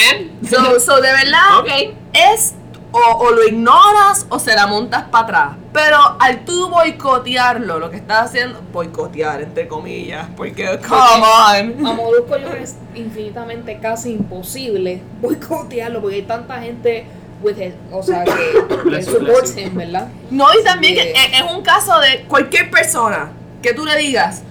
[0.50, 1.70] So, so, de verdad, Ok.
[2.12, 2.56] es
[2.92, 5.50] o, o lo ignoras o se la montas para atrás.
[5.74, 11.86] Pero al tú boicotearlo, lo que estás haciendo, boicotear entre comillas, porque come on.
[11.86, 17.06] A Molusco yo creo que es infinitamente casi imposible boicotearlo porque hay tanta gente
[17.44, 20.08] with his- o sea, que, que supports him, ¿verdad?
[20.32, 21.26] No, y también que Yeah.
[21.26, 23.30] es, es un caso de cualquier persona
[23.62, 24.42] que tú le digas,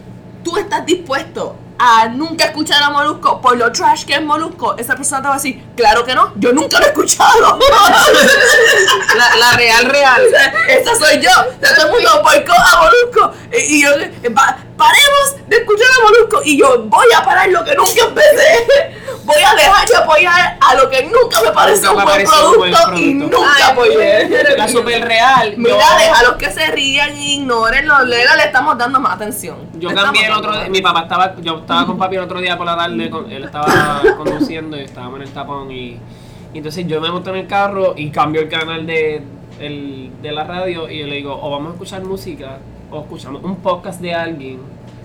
[0.45, 4.95] tú estás dispuesto a nunca escuchar a Molusco por lo trash que es Molusco, esa
[4.97, 7.59] persona te va a decir, claro que no, yo nunca lo he escuchado.
[9.17, 10.23] La, la real, real.
[10.27, 11.31] O sea, esa soy yo.
[11.61, 13.33] Todo el mundo boicot a Molusco.
[13.69, 13.91] Y yo,
[14.35, 16.41] pa- paremos de escuchar a Molusco.
[16.45, 18.67] Y yo, voy a parar lo que nunca empecé.
[19.25, 22.27] Voy a dejar de apoyar a lo que nunca me pareció Nunca un me buen
[22.27, 22.99] pareció un buen producto.
[22.99, 24.57] Y nunca Ay, apoyé.
[24.57, 25.55] La super real.
[25.57, 29.15] Mira, yo- deja a los que se rían y ignoren los le estamos dando más
[29.15, 29.57] atención.
[29.75, 32.41] Yo Le cambié el otro día, mi papá estaba, yo estaba con papi el otro
[32.41, 33.67] día por la tarde, con- él estaba
[34.17, 35.99] conduciendo y estábamos en el tapón y,
[36.55, 39.21] y entonces yo me monté en el carro y cambio el canal de,
[39.61, 42.59] el- de la radio y yo le digo, o vamos a escuchar música
[42.91, 44.61] o escuchamos un podcast de alguien,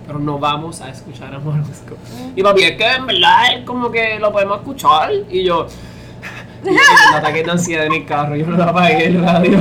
[0.06, 1.96] pero no vamos a escuchar a Molusco.
[2.36, 5.66] Y papi, es que en verdad es como que lo podemos escuchar y yo...
[6.64, 9.60] Un ataque de ansiedad en el carro, yo no apagué el radio.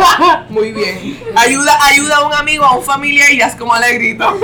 [0.50, 1.18] Muy bien.
[1.34, 4.24] Ayuda, ayuda a un amigo, a un familiar y ya es como alegrito.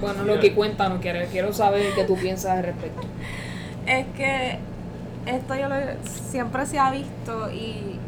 [0.00, 3.02] Bueno, lo que cuéntanos, quiero, quiero saber qué tú piensas al respecto.
[3.86, 4.58] Es que
[5.26, 5.76] esto yo lo,
[6.30, 7.98] siempre se ha visto y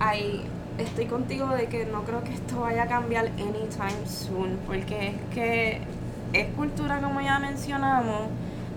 [0.00, 0.44] ahí
[0.78, 5.34] estoy contigo de que no creo que esto vaya a cambiar anytime soon, porque es
[5.34, 5.80] que
[6.32, 8.28] es cultura como ya mencionamos,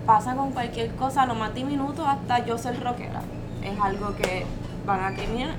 [0.06, 3.20] pasa con cualquier cosa, lo más diminuto hasta yo ser rockera.
[3.62, 4.44] Es algo que
[4.86, 5.00] van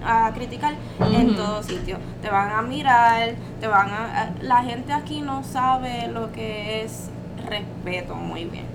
[0.04, 1.98] a, a criticar en todo sitio.
[2.22, 4.22] Te van a mirar, te van a...
[4.24, 7.10] a- La gente aquí no sabe lo que es
[7.48, 8.66] respeto muy bien.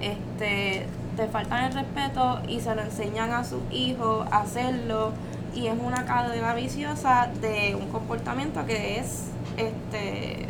[0.00, 0.86] Este,
[1.16, 5.12] te faltan el respeto y se lo enseñan a sus hijos a hacerlo
[5.54, 10.42] y es una cadena viciosa de un comportamiento que es este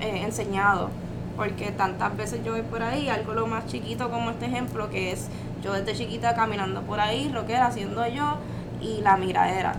[0.00, 0.90] eh, enseñado.
[1.36, 5.12] Porque tantas veces yo voy por ahí algo lo más chiquito como este ejemplo que
[5.12, 5.28] es
[5.62, 8.36] yo desde chiquita caminando por ahí rockera haciendo yo
[8.80, 9.74] y la miradera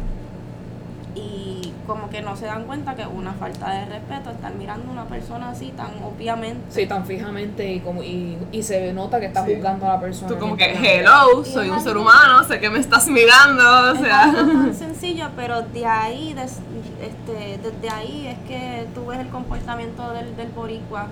[1.16, 4.90] y como que no se dan cuenta que es una falta de respeto estar mirando
[4.90, 9.20] a una persona así tan obviamente Sí, tan fijamente y, como, y, y se nota
[9.20, 9.56] que está Sí.
[9.56, 10.28] juzgando a la persona.
[10.28, 14.02] Tú como que hello, soy un ser humano, sé que me estás mirando, o Es
[14.02, 14.24] sea.
[14.24, 16.60] algo tan sencillo, pero de ahí, des-
[17.02, 21.08] este, desde ahí es que tú ves el comportamiento del, del boricua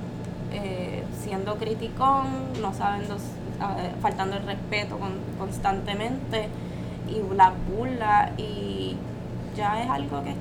[0.53, 2.28] eh, siendo criticón,
[2.61, 3.18] no sabiendo,
[4.01, 6.47] faltando el respeto con- constantemente
[7.10, 8.95] y la burla y
[9.55, 10.34] ya es algo que,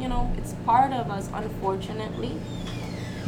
[0.00, 2.32] you know, it's part of us, unfortunately.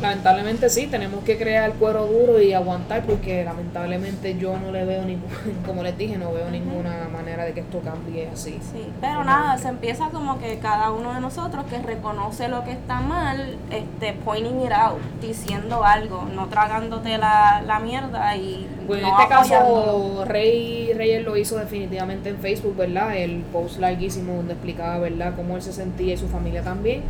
[0.01, 4.84] Lamentablemente sí, tenemos que crear el cuero duro y aguantar porque lamentablemente yo no le
[4.84, 5.30] veo ningún,
[5.66, 8.59] como les dije, no veo ninguna manera de que esto cambie así.
[8.72, 12.72] Sí, pero nada, se empieza como que cada uno de nosotros que reconoce lo que
[12.72, 19.03] está mal, este, pointing it out, diciendo algo, no tragándote la, la mierda y Pues
[19.03, 23.16] en este caso Rey Reyes lo hizo definitivamente en Facebook, ¿verdad?
[23.16, 27.03] El post larguísimo donde explicaba, ¿verdad?, cómo él se sentía y su familia también.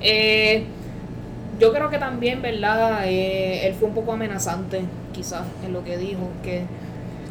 [0.00, 0.66] Eh,
[1.58, 3.02] yo creo que también, ¿verdad?
[3.06, 4.82] Eh, él fue un poco amenazante,
[5.12, 6.62] quizás, en lo que dijo, que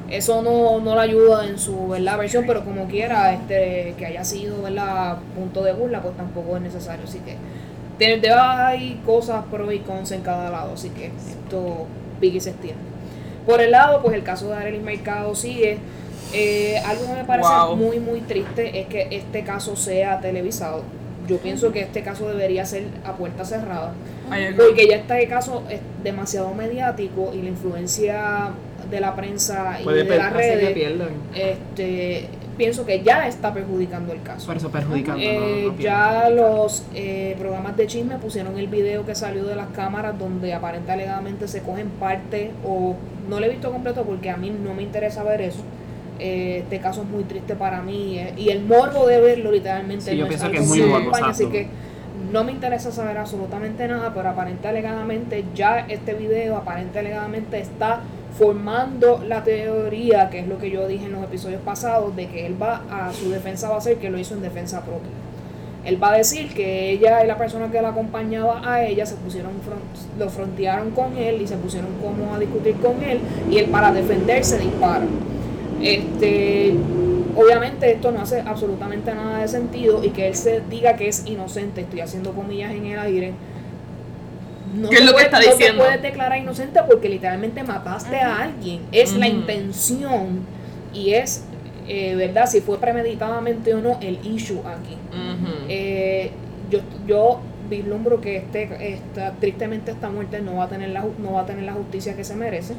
[0.10, 2.18] eso no, no le ayuda en su ¿verdad?
[2.18, 6.62] versión, pero como quiera, este, que haya sido, ¿verdad?, punto de burla, pues tampoco es
[6.62, 7.06] necesario.
[7.06, 7.36] Así que
[8.00, 11.88] de, de- hay cosas pro y cons en cada lado, así que esto
[12.22, 12.82] y se extiende.
[13.46, 15.78] Por el lado, pues el caso de Arelis Mercado sigue.
[16.34, 17.76] Eh, algo que me parece Wow.
[17.76, 20.84] muy, muy triste es que este caso sea televisado.
[21.28, 23.92] Yo pienso que este caso debería ser a puerta cerrada.
[24.58, 28.52] Porque ya este caso es demasiado mediático y la influencia
[28.90, 30.76] de la prensa y Puede de las redes,
[31.34, 34.46] este, pienso que ya está perjudicando el caso.
[34.48, 35.22] Por eso perjudicando.
[35.22, 39.56] Eh, no- no ya los eh, programas de chisme pusieron el video que salió de
[39.56, 42.96] las cámaras donde aparente alegadamente se cogen parte o
[43.30, 45.64] no lo he visto completo porque a mí no me interesa ver eso.
[46.20, 50.12] Eh, este caso es muy triste para mí eh, y el morbo de verlo literalmente
[50.12, 51.68] Sí, yo pienso que es muy morbo, así que
[52.34, 58.02] no me interesa saber absolutamente nada, pero aparente alegadamente ya este video aparente alegadamente está
[58.40, 62.48] formando la teoría, que es lo que yo dije en los episodios pasados, de que
[62.48, 65.12] él va a su defensa va a ser que lo hizo en defensa propia.
[65.86, 69.16] Él va a decir que ella y la persona que la acompañaba a ella se
[69.16, 69.52] pusieron,
[70.18, 73.20] lo frontearon con él y se pusieron como a discutir con él
[73.52, 75.06] y él para defenderse dispara.
[75.84, 76.74] Este,
[77.36, 81.26] obviamente esto no hace absolutamente nada de sentido y que él se diga que es
[81.28, 83.34] inocente, estoy haciendo comillas en el aire.
[84.76, 85.84] No ¿Qué es te lo que puedes- está no te diciendo?
[85.84, 88.82] puedes declarar inocente porque literalmente mataste a alguien.
[88.92, 90.40] Es la intención
[90.94, 91.44] y es,
[91.88, 92.48] eh, ¿verdad?
[92.48, 94.98] Si fue premeditadamente o no el issue aquí.
[95.70, 96.32] Eh,
[96.72, 101.18] yo, yo vislumbro que este, esta, tristemente esta muerte no va a tener la, ju-
[101.20, 102.74] no va a tener la justicia que se merece.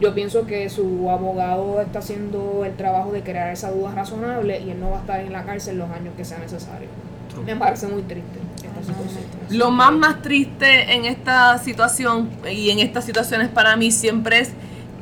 [0.00, 4.70] Yo pienso que su abogado está haciendo el trabajo de crear esa duda razonable y
[4.70, 6.88] él no va a estar en la cárcel los años que sea necesario.
[7.30, 7.44] True.
[7.44, 9.24] Me parece muy triste esta situación.
[9.50, 14.52] Lo más más triste en esta situación y en estas situaciones para mí siempre es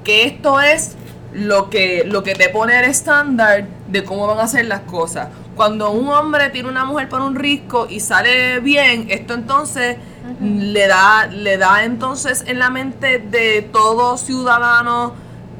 [0.04, 0.96] que esto es
[1.32, 5.28] lo que, lo que te pone el estándar de cómo van a ser las cosas.
[5.54, 9.96] cuando un hombre tiene una mujer por un risco y sale bien, esto entonces
[10.40, 15.14] le da le da entonces en la mente de todo ciudadano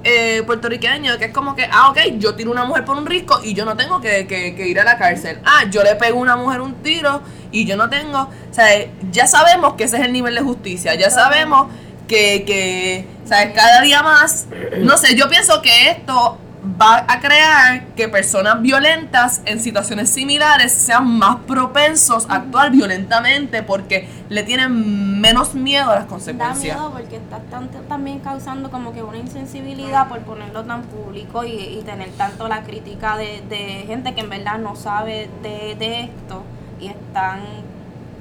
[0.04, 3.40] eh, puertorriqueño, que es como que, ah, ok, yo tiro una mujer por un risco
[3.42, 5.40] y yo no tengo que, que- que ir a la cárcel.
[5.44, 8.20] Ah, yo le pego a una mujer un tiro y yo no tengo.
[8.20, 8.66] O sea,
[9.10, 11.68] ya sabemos que ese es el nivel de justicia, ya sabemos
[12.06, 13.52] que, que ¿sabes?
[13.52, 14.46] Cada día más,
[14.78, 16.38] no sé, yo pienso que esto
[16.80, 23.62] va a crear que personas violentas en situaciones similares sean más propensos a actuar violentamente
[23.62, 26.76] porque le tienen menos miedo a las Da consecuencias.
[26.76, 31.52] miedo porque estás tan- también causando como que una insensibilidad por ponerlo tan público y,
[31.52, 36.00] y tener tanto la crítica de, de gente que en verdad no sabe de, de
[36.02, 36.42] esto
[36.78, 37.40] y están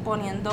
[0.05, 0.51] poniendo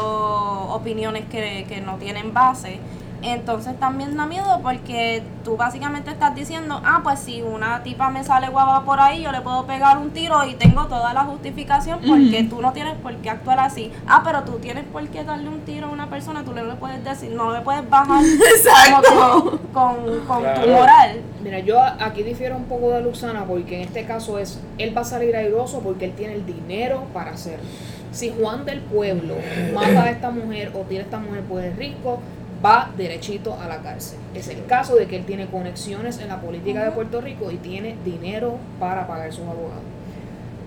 [0.71, 2.81] opiniones que, que no tienen base.
[3.23, 8.25] Entonces también da miedo porque tú básicamente estás diciendo, ah, pues si una tipa me
[8.25, 12.01] sale guapa por ahí, yo le puedo pegar un tiro y tengo toda la justificación
[12.07, 13.93] porque tú no tienes por qué actuar así.
[14.07, 17.03] Ah, pero tú tienes por qué darle un tiro a una persona, tú le puedes
[17.05, 18.23] decir, no le puedes bajar
[18.57, 19.63] Exacto.
[19.73, 21.21] como que con, con tu moral.
[21.43, 25.03] Mira, yo aquí difiero un poco de Luxana porque en este caso es, él va
[25.03, 27.65] a salir airoso porque él tiene el dinero para hacerlo.
[28.13, 29.37] Si Juan del Pueblo
[29.75, 32.21] mata a esta mujer o tiene a esta mujer por el rico,
[32.65, 34.19] va derechito a la cárcel.
[34.35, 37.57] Es el caso de que él tiene conexiones en la política de Puerto Rico y
[37.57, 39.83] tiene dinero para pagar sus abogados.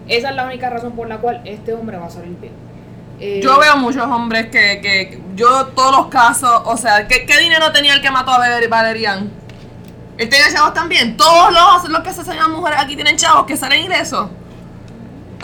[0.08, 2.54] Esa es la única razón por la cual este hombre va a salir bien.
[3.20, 7.38] Eh, Yo veo muchos hombres que, que yo todos los casos, o sea, ¿qué, qué
[7.40, 9.32] dinero tenía el que mató a Valer- Valerian?
[10.18, 11.16] ¿Él tenía chavos también?
[11.18, 14.30] Todos los, los que asesinan mujeres aquí tienen chavos que salen ilesos.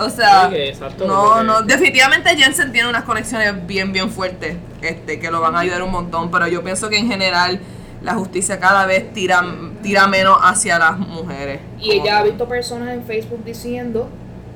[0.05, 4.09] O sea, Sí, que exacto, no, porque- no, definitivamente Jensen tiene unas conexiones bien, bien
[4.09, 7.59] fuertes, este, que lo van a ayudar un montón, pero yo pienso que en general
[8.01, 9.43] la justicia cada vez tira,
[9.83, 11.59] tira menos hacia las mujeres.
[11.79, 14.09] Y ella ha visto personas en Facebook diciendo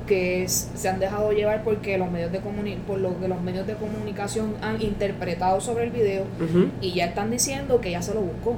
[0.06, 3.66] que se han dejado llevar porque los medios de comuni por lo que los medios
[3.66, 6.24] de comunicación han interpretado sobre el video
[6.80, 8.56] y ya están diciendo que ella se lo buscó.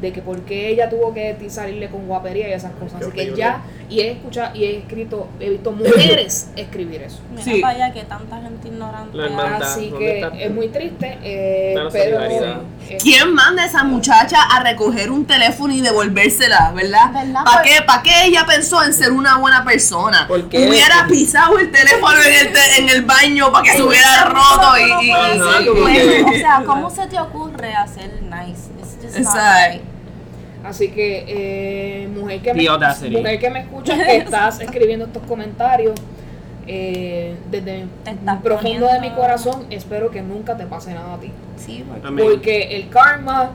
[0.00, 2.98] De que por qué ella tuvo que salirle con guapería y esas cosas.
[3.00, 7.20] Qué Así que ya, y he escuchado, y he escrito, he visto mujeres escribir eso.
[7.30, 7.60] Mira Sí.
[7.60, 9.16] para allá que tanta gente ignorante.
[9.16, 9.62] La hermandad.
[9.62, 10.38] Así ¿dónde que está?
[10.38, 12.56] es muy triste, eh, pero eh,
[13.02, 17.10] ¿Quién manda a esa muchacha a recoger un teléfono y devolvérsela, verdad?
[17.12, 17.44] ¿Verdad?
[17.44, 20.26] ¿Para Por- qué, ¿Para qué ella pensó en ser una buena persona?
[20.28, 20.68] ¿Por qué?
[20.68, 24.76] Hubiera pisado el teléfono en el, te- en el baño para que se hubiera roto
[24.76, 25.06] y...
[25.06, 28.10] y- y- Pues, que- o sea, ¿cómo se te ocurre hacer
[29.14, 29.78] It's just not Exacto.
[29.78, 29.94] right.
[30.64, 32.62] Así que, eh, mujer, que me,
[33.10, 35.94] mujer que me escuchas, que estás escribiendo estos comentarios,
[36.66, 37.84] eh, desde
[38.42, 41.30] profundo de mi corazón, espero que nunca te pase nada a ti.
[41.58, 41.84] Sí.
[42.18, 43.50] Porque el karma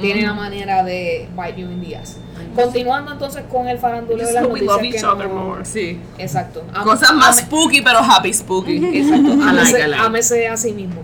[0.00, 2.16] tiene la manera de bite you in the ass.
[2.56, 5.34] Continuando entonces con el faranduleo de las So we love noticias each que other no-
[5.44, 5.64] more.
[5.64, 5.98] Sí.
[6.18, 6.62] Exacto.
[6.74, 8.76] Am- Cosas más ame- spooky, pero happy spooky.
[8.98, 9.36] Exacto.
[9.36, 10.02] Like, like.
[10.02, 11.02] ámese a sí mismo.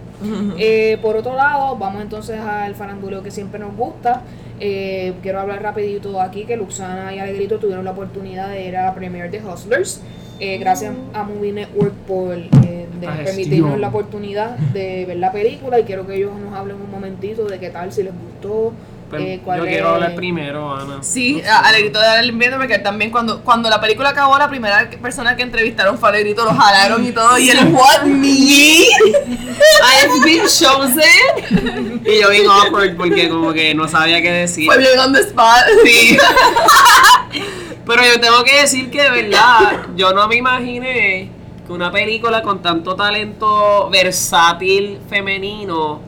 [0.58, 4.22] Eh, por otro lado, vamos entonces al faranduleo que siempre nos gusta.
[4.60, 8.86] Eh, quiero hablar rapidito aquí que Luxana y Alegrito tuvieron la oportunidad de ir a
[8.86, 10.00] la premiere de Hustlers.
[10.40, 15.80] Eh, gracias a Movie Network por eh, de permitirnos la oportunidad de ver la película
[15.80, 18.72] y quiero que ellos nos hablen un momentito de qué tal, si les gustó.
[19.10, 20.98] Pues, eh, yo es- quiero hablar primero, Ana.
[21.02, 25.34] Sí, Alegrito de el invierno porque también cuando, cuando la película acabó, la primera persona
[25.34, 28.26] que entrevistaron fue Alegrito, lo jalaron y todo, y él, what, me?
[29.80, 32.02] I've been chosen.
[32.04, 34.66] Y yo bien awkward porque como que no sabía qué decir.
[34.66, 35.64] Fue bien on the spot.
[35.84, 36.18] Sí.
[37.88, 41.30] Pero yo tengo que decir que de verdad, yo no me imaginé
[41.66, 45.98] que una película con tanto talento versátil femenino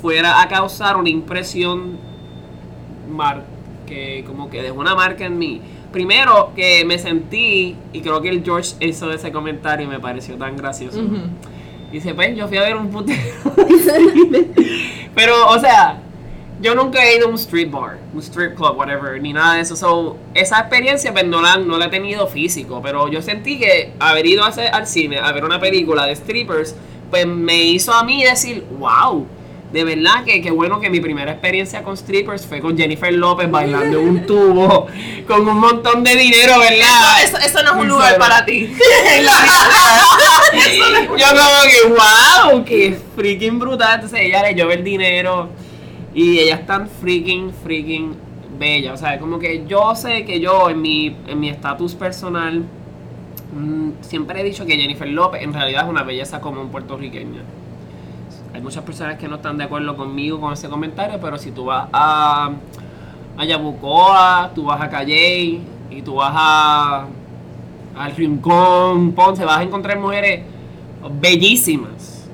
[0.00, 1.98] fuera a causar una impresión
[3.10, 3.44] mar
[3.86, 5.60] que como que dejó una marca en mí.
[5.90, 10.36] Primero que me sentí, y creo que el George hizo ese comentario y me pareció
[10.36, 11.00] tan gracioso.
[11.90, 13.20] Dice, pues yo fui a ver un putero.
[15.14, 16.02] Pero, o sea,
[16.60, 19.60] yo nunca he ido a un street bar, un strip club, whatever, ni nada de
[19.60, 19.76] eso.
[19.76, 23.92] So, esa experiencia pues, no, la, no la he tenido físico, pero yo sentí que
[23.98, 26.74] haber ido a hacer- al cine a ver una película de strippers,
[27.10, 29.26] pues me hizo a mí decir, wow,
[29.72, 33.50] de verdad que qué bueno que mi primera experiencia con strippers fue con Jennifer López
[33.50, 34.86] bailando en un tubo,
[35.26, 37.22] con un montón de dinero, ¿verdad?
[37.22, 38.72] Eso, eso no es un lugar para ti.
[41.18, 41.88] Yo como que,
[42.52, 43.94] wow, que freaking brutal.
[43.96, 45.48] Entonces ella le lleva el dinero
[46.16, 48.16] y ella es tan freaking, freaking
[48.58, 48.94] bella.
[48.94, 52.64] O sea, como que yo sé que yo en mi en mi estatus personal
[53.54, 57.42] mm, siempre he dicho que Jennifer López en realidad es una belleza común puertorriqueña.
[58.54, 61.66] Hay muchas personas que no están de acuerdo conmigo con ese comentario, pero si tú
[61.66, 62.50] vas a,
[63.36, 65.60] a Yabucoa, tú vas a Calle
[65.90, 67.06] y tú vas a
[67.94, 70.44] al Rincón, Ponce, vas a encontrar mujeres
[71.20, 72.26] bellísimas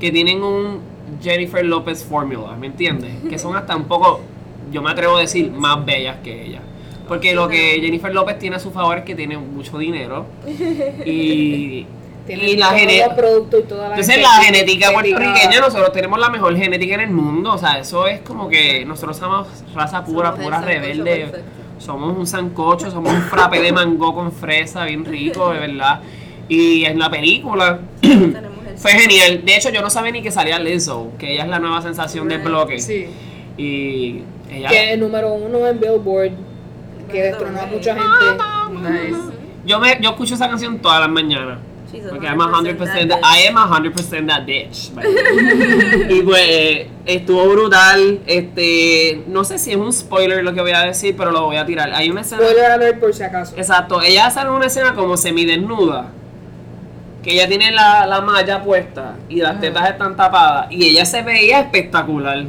[0.00, 0.80] que tienen un
[1.22, 3.12] Jennifer López Formula, ¿me entiendes?
[3.28, 4.20] Que son hasta un poco,
[4.70, 6.60] yo me atrevo a decir, más bellas que ella.
[7.06, 10.26] Porque lo que Jennifer López tiene a su favor es que tiene mucho dinero
[11.06, 11.86] y,
[12.26, 17.10] Tiene y la la entonces la genética puertorriqueña, nosotros tenemos la mejor genética en el
[17.10, 21.50] mundo, o sea, eso es como que nosotros somos raza pura, Somos pura rebelde, perfecto.
[21.78, 26.00] somos un sancocho, somos un frappe de mango con fresa, bien rico, de verdad.
[26.50, 27.78] Y en la película
[28.78, 31.58] fue genial, de hecho yo no sabía ni que salía Lizzo, que ella es la
[31.58, 32.78] nueva sensación del bloque.
[32.78, 33.06] Sí.
[33.56, 34.68] Y ella...
[34.68, 36.30] Que es número uno en Billboard,
[37.10, 38.88] que destronó a mucha gente.
[38.88, 39.18] Nice.
[39.66, 41.58] Yo, me, yo escucho esa canción todas las mañanas.
[42.10, 44.90] Porque I'm a 100% 100% that, I am a 100% that bitch.
[46.10, 48.20] y pues eh, estuvo brutal.
[48.26, 51.56] Este, no sé si es un spoiler lo que voy a decir, pero lo voy
[51.56, 51.90] a tirar.
[51.94, 52.42] Hay una escena.
[52.42, 53.54] Spoiler alert por si acaso.
[53.56, 56.12] Exacto, ella sale en una escena como semidesnuda.
[57.22, 60.66] Que ella tiene la, la malla puesta y las tetas están tapadas.
[60.70, 62.44] Y ella se veía espectacular.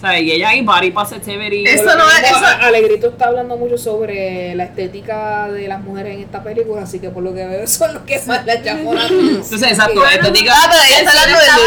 [0.00, 1.62] O sea, y ella hay body positivity.
[1.66, 6.22] Eso no es- eso- Alegrito está hablando mucho sobre la estética de las mujeres en
[6.22, 9.06] esta película, así que por lo que veo son los que más la chaponan.
[9.10, 10.54] Entonces, exacto, estética.
[10.56, 11.10] Ah, pero ella está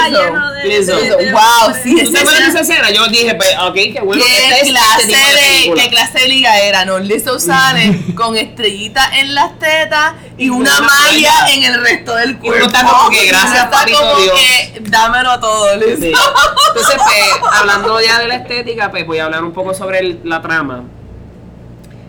[0.05, 0.95] hablando de Lizzo.
[1.31, 2.89] Wow, sí, ¿Tú esa te esa escena-?
[2.89, 4.23] Yo dije, pues, ok, qué bueno.
[4.25, 5.73] ¿Qué es clase, de.
[5.75, 6.86] ¿Qué clase de liga era?
[6.86, 12.39] No, Lizzo sale con estrellitas en las tetas y una malla en el resto del
[12.39, 12.65] cuerpo.
[12.65, 13.67] está como que, gracias,
[13.99, 14.36] como Dios.
[14.81, 16.05] dámelo todo, Lizzo.
[16.07, 20.84] Entonces, pues, hablando ya la estética, pues voy a hablar un poco sobre la trama.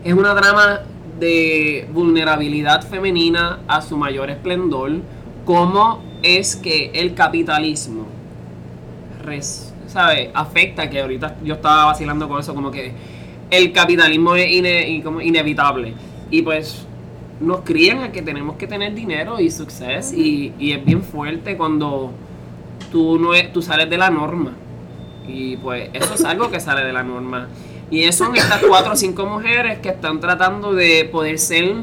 [0.05, 0.81] Es una trama
[1.19, 4.93] de vulnerabilidad femenina a su mayor esplendor.
[5.45, 8.07] Cómo es que el capitalismo
[9.87, 10.31] ¿sabe?
[10.35, 12.93] afecta, que ahorita yo estaba vacilando con eso, como que
[13.51, 15.95] el capitalismo es como inevitable.
[16.31, 16.87] Y pues
[17.41, 20.15] nos crían a que tenemos que tener dinero y suceso.
[20.17, 22.11] Y, y es bien fuerte cuando
[22.91, 24.53] tú, no es- tú sales de la norma.
[25.27, 27.49] Y pues eso es algo que sale de la norma.
[27.91, 31.75] Y eso son estas cuatro o cinco mujeres que están tratando de poder ser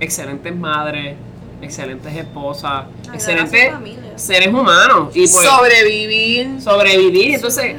[0.00, 1.14] excelentes madres,
[1.60, 3.70] excelentes esposas, excelentes
[4.16, 5.14] seres humanos.
[5.14, 6.60] Y pues Sobrevivir.
[6.60, 7.34] sobrevivir.
[7.34, 7.76] Entonces,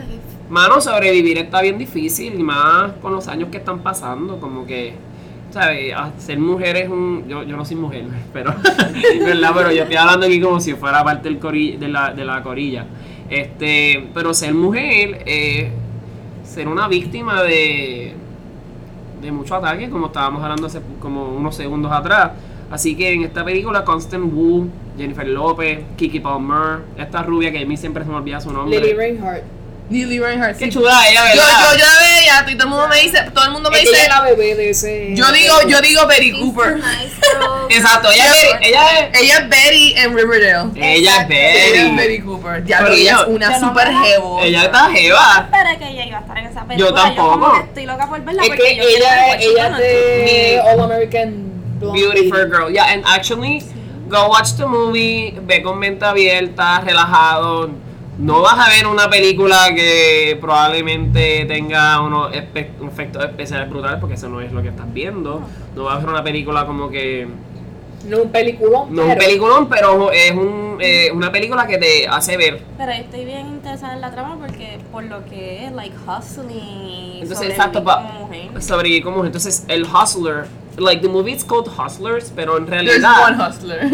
[0.49, 2.39] mano, sobrevivir está bien difícil.
[2.39, 4.39] Y más con los años que están pasando.
[4.39, 4.93] Como que,
[5.51, 5.93] ¿sabes?
[5.93, 7.25] A- Ser mujer es un.
[7.27, 8.53] Yo, yo no soy mujer, pero.
[9.25, 9.51] ¿Verdad?
[9.55, 12.41] Pero yo estoy hablando aquí como si fuera parte del cori- de, la, de la
[12.41, 12.85] corilla.
[13.29, 15.67] Este, pero ser mujer es
[16.43, 18.13] ser una víctima de,
[19.21, 22.31] de mucho ataque, como estábamos hablando hace como unos segundos atrás.
[22.69, 24.67] Así que en esta película, Constant Wu,
[24.97, 28.79] Jennifer López, Kiki Palmer, esta rubia que a mí siempre se me olvida su nombre.
[28.79, 29.43] Lily Reinhardt.
[29.93, 30.57] Lily Reinhardt.
[30.57, 30.71] Qué sí.
[30.71, 31.59] chula ella, Yo, ¿verdad?
[31.71, 33.83] yo, yo la veía y todo el mundo me dice, todo el mundo me Es
[33.83, 35.09] ella dice, es la bebé de ese.
[35.15, 36.81] yo digo, yo digo Betty She's Cooper.
[37.69, 39.21] Exacto, ella, es- ella es.
[39.21, 40.69] Ella es Betty en Riverdale.
[40.75, 41.95] Ella es Ella es Betty.
[41.95, 42.63] Betty Cooper.
[42.65, 44.39] Ya, Pero pero ella yo- es una yo super jevo.
[44.41, 45.49] Ella está Yo jeva.
[45.51, 47.01] esperé que ella iba a estar en esa película.
[47.03, 47.39] tampoco.
[47.39, 50.81] como que estoy loca por verla Es porque que yo ella, ella de Mi- All
[50.91, 52.71] American Beautiful girl.
[52.71, 53.61] Yeah, and actually,
[54.07, 57.71] go watch the movie, ve con mente abierta, relajado.
[58.17, 64.29] No vas a ver una película que probablemente tenga unos efectos especiales brutales, porque eso
[64.29, 65.41] no es lo que estás viendo.
[65.75, 67.27] No vas a ver una película como que.
[68.05, 71.77] No un peliculón, No es un pero- peliculón, pero es un, eh, una película que
[71.77, 72.61] te hace ver.
[72.77, 77.13] Pero estoy bien interesada en la trama porque por lo que es like hustling.
[77.21, 78.61] Entonces, sobrevivir exacto, pa- como mujer.
[78.61, 79.27] sobrevivir como mujer.
[79.27, 80.47] Entonces, el hustler,
[80.77, 83.23] like the movie it's called Hustlers, pero en There's realidad.
[83.23, 83.79] one hustler.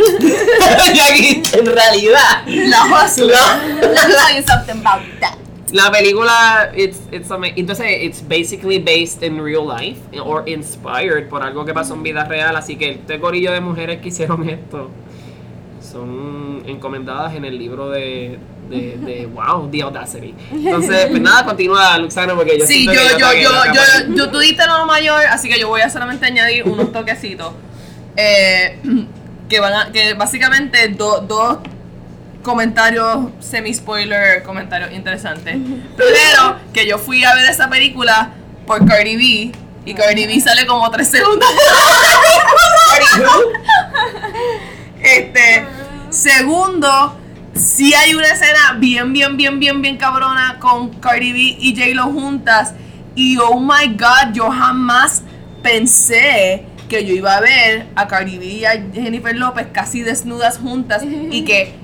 [1.54, 2.44] En realidad.
[2.48, 3.36] La hustler.
[3.80, 5.36] Let me tell you something about that.
[5.74, 11.66] La película, it's, it's entonces, it's basically based in real life or inspired por algo
[11.66, 12.56] que pasó en vida real.
[12.56, 14.90] Así que este corillo de mujeres que hicieron esto
[15.82, 18.38] son encomendadas en el libro de,
[18.70, 20.34] de, de wow, The Audacity.
[20.52, 23.74] Entonces, pues nada, continúa, Luxana, porque yo Sí, yo, yo, yo, yo, capa.
[24.16, 27.54] yo, tú diste lo mayor, así que yo voy a solamente añadir unos toquecitos.
[28.18, 28.78] Eh,
[29.48, 31.58] que van a, que básicamente do- dos
[32.44, 35.56] comentarios semi-spoiler, comentarios interesantes.
[35.96, 38.32] Primero, que yo fui a ver esa película
[38.66, 39.52] por Cardi B,
[39.86, 41.50] y Cardi B sale como tres segundos.
[45.02, 45.66] Este,
[46.10, 47.18] segundo,
[47.56, 52.12] si hay una escena bien, bien, bien, bien, bien cabrona con Cardi B y J-Lo
[52.12, 52.74] juntas.
[53.16, 55.24] Y oh my god, yo jamás
[55.64, 60.58] pensé que yo iba a ver a Cardi B y a Jennifer López casi desnudas
[60.58, 61.76] juntas y que,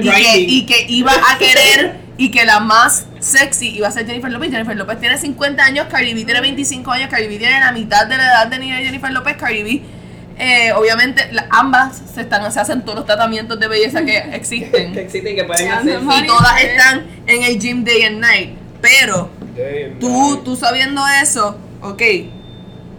[0.00, 4.06] y que, y que iba a querer y que la más sexy iba a ser
[4.06, 4.50] Jennifer López.
[4.50, 8.06] Jennifer López tiene 50 años, Cardi B tiene 25 años, Cardi B tiene la mitad
[8.06, 9.82] de la edad de Jennifer López, Cardi B
[10.42, 14.34] eh, obviamente la- ambas se están se hacen todos los tratamientos de belleza que Que
[14.36, 16.00] existen existen y que pueden hacer.
[16.02, 18.50] y todas están en el gym day and night.
[18.80, 19.30] Pero
[20.00, 22.02] tú, tú sabiendo eso, ok,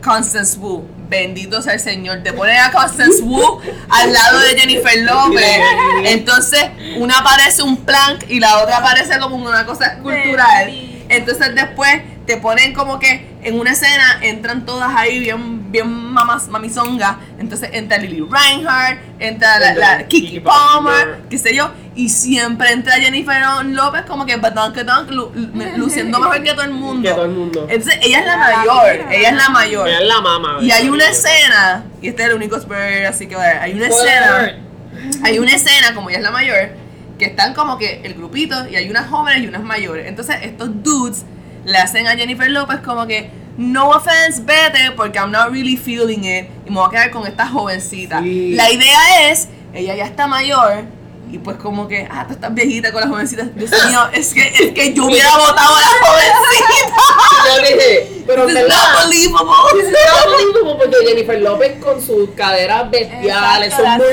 [0.03, 3.59] Constance Wu, bendito sea el Señor, te ponen a Constance Wu
[3.89, 5.59] al lado de Jennifer López.
[6.05, 6.63] Entonces,
[6.95, 10.71] una parece un plank y la otra parece como una cosa cultural.
[11.09, 16.47] Entonces después te ponen como que en una escena entran todas ahí bien, bien mamas,
[16.47, 17.17] mamizonga.
[17.39, 21.21] Entonces entra Lily Reinhardt, entra la, la Kiki Kiki Palmer, Palmer.
[21.29, 26.19] qué sé yo, y siempre entra Jennifer López como que badunk, badunk, lu- lu- luciendo
[26.19, 27.09] mejor que todo el mundo.
[27.09, 27.67] Que todo el mundo.
[27.69, 29.87] Entonces ella es la mayor, ella es la mayor.
[29.87, 30.57] Ella es la mamá.
[30.61, 33.87] Y hay una escena, y este es el único spoiler, así que bueno, hay una
[33.87, 34.55] escena
[35.23, 36.69] hay una escena, como ella es la mayor,
[37.17, 40.07] que están como que el grupito y hay unas jóvenes y unas mayores.
[40.07, 41.25] Entonces estos dudes
[41.65, 46.23] le hacen a Jennifer López como que, no offense, vete, porque I'm not really feeling
[46.23, 48.21] it y me voy a quedar con esta jovencita.
[48.21, 48.53] Sí.
[48.53, 50.85] La idea es, ella ya está mayor
[51.31, 53.43] y pues como que, ah, tú estás viejita con la jovencita.
[53.55, 57.01] Dios mío, es que, es que yo hubiera votado a la jovencita.
[57.47, 58.77] Yo le dije, pero This is verdad.
[58.77, 59.53] not believable.
[59.73, 64.11] This is not believable, porque Jennifer López con sus caderas bestiales son muy,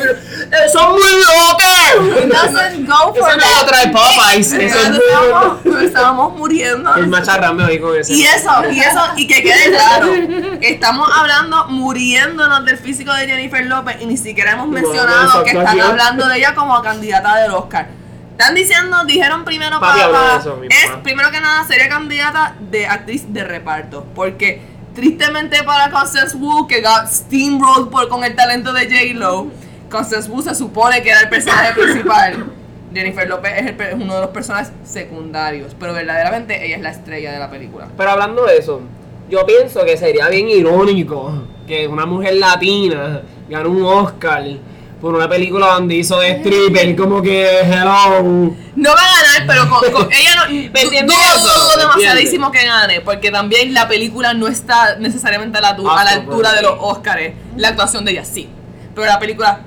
[0.72, 2.24] son muy locas.
[2.24, 3.60] It doesn't go for Eso no that.
[3.60, 4.52] lo trae Popeyes.
[4.52, 6.94] Eso es estábamos, nos estábamos muriendo.
[6.94, 8.14] El macharrame hoy con ese.
[8.14, 10.12] Y eso, y eso, y que quede claro,
[10.60, 15.50] estamos hablando, muriéndonos del físico de Jennifer López y ni siquiera hemos mencionado no, que
[15.50, 17.88] eso están hablando de ella como candidata del Oscar.
[18.32, 23.32] Están diciendo, dijeron primero Papi para, eso, es primero que nada sería candidata de actriz
[23.32, 24.60] de reparto, porque
[24.94, 29.48] tristemente para Constance Wu que got steamrolled por con el talento de J Lo,
[29.90, 32.52] Constance Wu se supone que era el personaje principal.
[32.94, 36.90] Jennifer López es, el es uno de los personajes secundarios, pero verdaderamente ella es la
[36.90, 37.88] estrella de la película.
[37.96, 38.80] Pero hablando de eso,
[39.28, 44.44] yo pienso que sería bien irónico que una mujer latina gane un Oscar
[45.00, 48.52] por una película donde hizo de stripper, como que hello.
[48.76, 50.48] No va a ganar, pero con, con- ella no.
[50.52, 51.60] ¿Me du- entiendes dudo, eso?
[51.60, 56.04] dudo ¿Me demasiadísimo que gane, porque también la película no está necesariamente a la, a
[56.04, 57.32] la altura de los Oscars.
[57.56, 58.48] La actuación de ella sí.
[58.94, 59.60] Pero la película.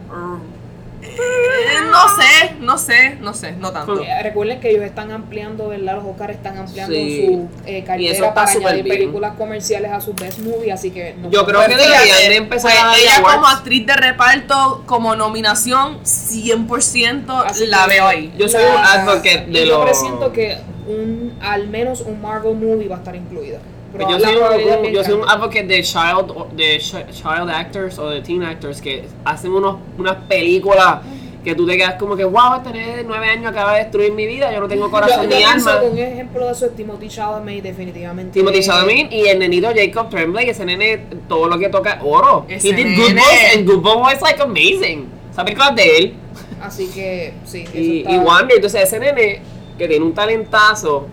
[1.17, 4.01] Eh, no sé, no sé, no sé, no tanto.
[4.23, 5.95] Recuerden que ellos están ampliando, ¿verdad?
[5.95, 7.25] Los Oscars están ampliando Sí.
[7.25, 8.97] su eh, Y eso cartera está para añadir bien.
[8.97, 12.35] películas comerciales a su best movie, así que no Yo creo Pues que deberían de
[12.35, 13.57] empezar pues a ella como awards.
[13.57, 18.33] actriz de reparto, como nominación, 100% Así la veo ahí.
[18.37, 20.57] Yo soy un advocate de y yo presiento que
[20.87, 23.59] un, al menos un Marvel movie va a estar incluida.
[23.91, 24.35] Pues Pero yo soy,
[24.87, 28.81] un, yo soy un advocate de child, de ch- child actors o de teen actors
[28.81, 30.99] que hacen unos, unas películas
[31.43, 34.53] que tú te quedas como que, wow, tener nueve años acaba de destruir mi vida,
[34.53, 35.81] yo no tengo corazón yo ni alma.
[35.81, 38.39] un ejemplo de eso es Timothy Chalamet, definitivamente.
[38.39, 42.45] Timothy Chalamet y el nenito Jacob Tremblay, ese nene, todo lo que toca oro.
[42.47, 43.21] Ese He did Good nene.
[43.21, 45.09] Boys and Good Boys was like amazing.
[45.31, 46.13] Esa película de él.
[46.61, 47.63] Así que, sí.
[47.63, 49.41] eso Y, está- y entonces ese nene
[49.79, 51.07] que tiene un talentazo,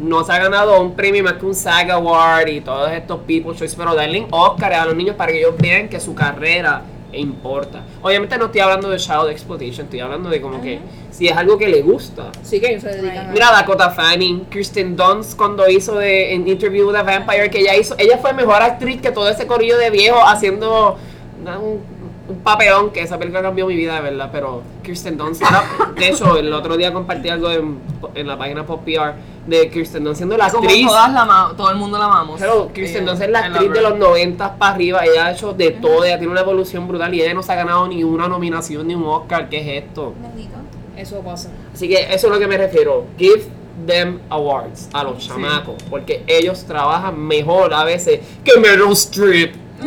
[0.00, 3.58] no se ha ganado un premio más que un SAG Award y todos estos People's
[3.58, 6.82] Choice, pero darle un Oscar a los niños para que ellos vean que su carrera
[7.12, 7.82] importa.
[8.02, 10.78] Obviamente no estoy hablando de Child Exploitation, estoy hablando de como que
[11.10, 12.30] si es algo que le gusta.
[12.42, 13.32] Sí que ellos se dedican.
[13.32, 17.76] Mira Dakota Fanning, Kirsten Dunst cuando hizo de en Interview with a Vampire que ella
[17.76, 20.96] hizo, ella fue mejor actriz que todo ese corillo de viejos haciendo
[21.44, 21.80] un,
[22.28, 25.64] un papelón que esa película cambió mi vida de verdad, pero Kirsten Dunst era-
[25.98, 27.78] de hecho el otro día compartí algo en,
[28.14, 29.14] en la página Pop PR
[29.50, 32.40] de Kirsten Dunst siendo la Como actriz todas la todo el mundo la amamos.
[32.40, 35.52] pero Kirsten Eh, Dunst es la actriz de los 90 para arriba, ella ha hecho
[35.52, 38.28] de todo, ella tiene una evolución brutal y ella no se ha ganado ni una
[38.28, 40.14] nominación ni un Oscar, ¿qué es esto?
[40.22, 40.56] Bendito.
[40.96, 41.48] Eso pasa.
[41.74, 43.06] Así que eso es lo que me refiero.
[43.18, 43.42] Give
[43.86, 45.82] them awards a los chamacos.
[45.88, 49.54] Porque ellos trabajan mejor a veces que Meryl Streep.
[49.82, 49.86] ¡Oh!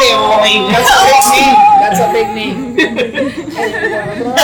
[0.00, 0.66] Te voy.
[1.80, 2.74] That's a big name
[3.54, 4.34] por otro lado, nu-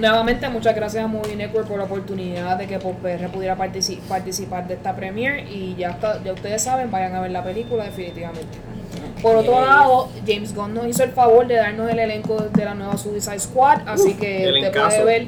[0.00, 4.66] Nuevamente, muchas gracias a Movie Network por la oportunidad de que PopR pudiera partici- participar
[4.66, 8.58] de esta premiere y ya, está, ya ustedes saben, vayan a ver la película definitivamente.
[9.22, 12.74] Por otro lado, James Gunn nos hizo el favor de darnos el elenco de la
[12.74, 14.88] nueva Suicide Squad, así que usted elencazo.
[14.88, 15.26] puede ver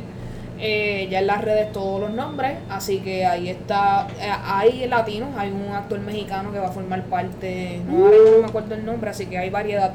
[0.59, 5.31] eh, ya en las redes todos los nombres, así que ahí está, eh, hay latinos,
[5.37, 9.27] hay un actor mexicano que va a formar parte, no me acuerdo el nombre, así
[9.27, 9.93] que hay variedad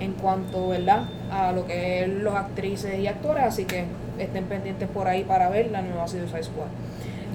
[0.00, 1.04] en cuanto, ¿verdad?
[1.30, 3.84] A lo que es los actrices y actores, así que
[4.18, 6.66] estén pendientes por ahí para ver la nueva Suicide Squad.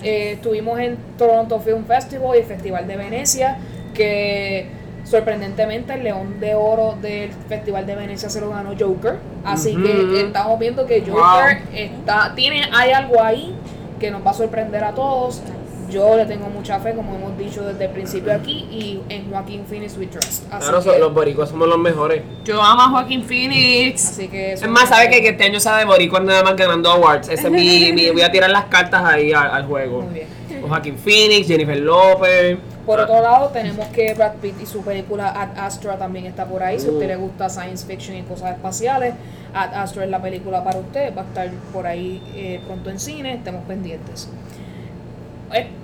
[0.03, 3.57] Eh, estuvimos en Toronto Film Festival y el Festival de Venecia,
[3.93, 4.67] que
[5.03, 10.21] sorprendentemente el León de Oro del Festival de Venecia se lo ganó Joker, así que
[10.21, 13.55] estamos viendo que Joker está, tiene, hay algo ahí
[13.99, 15.41] que nos va a sorprender a todos.
[15.89, 19.63] Yo le tengo mucha fe, como hemos dicho desde el principio aquí, y en Joaquín
[19.67, 20.43] Phoenix We Trust.
[20.51, 22.21] Así Claro, que, los boricuas somos los mejores.
[22.45, 24.05] Yo amo a Joaquin Phoenix.
[24.09, 25.21] así que eso Es más, ¿sabes qué?
[25.21, 27.29] Que este año sabe boricua nada más ganando awards.
[27.29, 30.01] Ese es mi, mi- Voy a tirar las cartas ahí al, al juego.
[30.01, 30.27] Muy bien.
[30.67, 32.57] Joaquín Phoenix, Jennifer López.
[32.85, 36.61] Por otro lado, tenemos que Brad Pitt y su película Ad Astra también está por
[36.63, 36.79] ahí.
[36.79, 37.09] Si a usted Uh.
[37.09, 39.13] le gusta science fiction y cosas espaciales,
[39.53, 41.15] Ad Astra es la película para usted.
[41.15, 43.35] Va a estar por ahí eh, pronto en cine.
[43.35, 44.27] Estemos pendientes.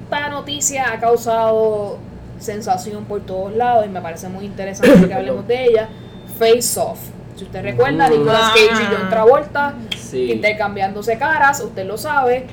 [0.06, 1.98] Esta noticia ha causado
[2.40, 5.90] sensación por todos lados y me parece muy interesante que hablemos de ella.
[6.38, 7.00] Face Off.
[7.36, 8.12] Si usted recuerda, Mm.
[8.12, 10.32] Nicolas Cage y John Travolta Sí.
[10.32, 12.46] intercambiándose caras, usted lo sabe,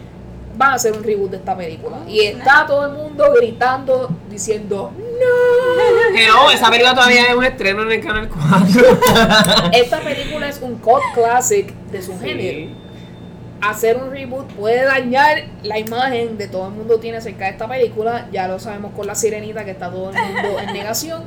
[0.57, 1.99] van a hacer un reboot de esta película.
[2.09, 6.15] Y está todo el mundo gritando, diciendo, ¡No!
[6.17, 8.83] Que no, esa película todavía es un estreno en el Canal 4.
[9.73, 12.71] Esta película es un cult classic de su género.
[13.63, 17.69] Hacer un reboot puede dañar la imagen de todo el mundo tiene acerca de esta
[17.69, 18.27] película.
[18.33, 21.23] Ya lo sabemos con la sirenita que está todo el mundo en negación.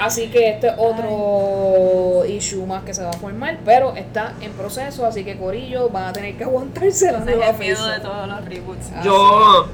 [0.00, 4.52] Así que este es otro issue más que se va a formar, pero está en
[4.52, 7.90] proceso, así que Corillo van a tener que aguantarse la es nueva el miedo Face
[7.90, 8.02] de Off.
[8.02, 8.90] todos los reboots.
[9.04, 9.66] Yo,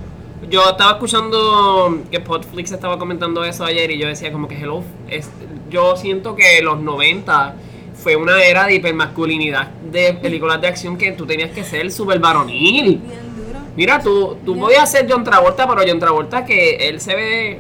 [0.51, 4.83] yo estaba escuchando que Podflix estaba comentando eso ayer y yo decía como que hello,
[5.09, 5.29] es,
[5.71, 7.55] yo siento que los 90
[8.03, 12.19] fue una era de hipermasculinidad de películas de acción que tú tenías que ser súper
[12.21, 12.99] varonil.
[12.99, 13.29] Bien.
[13.77, 14.61] Mira, tú, tú Ya.
[14.61, 17.59] podías ser John Travolta, pero John Travolta que él se ve,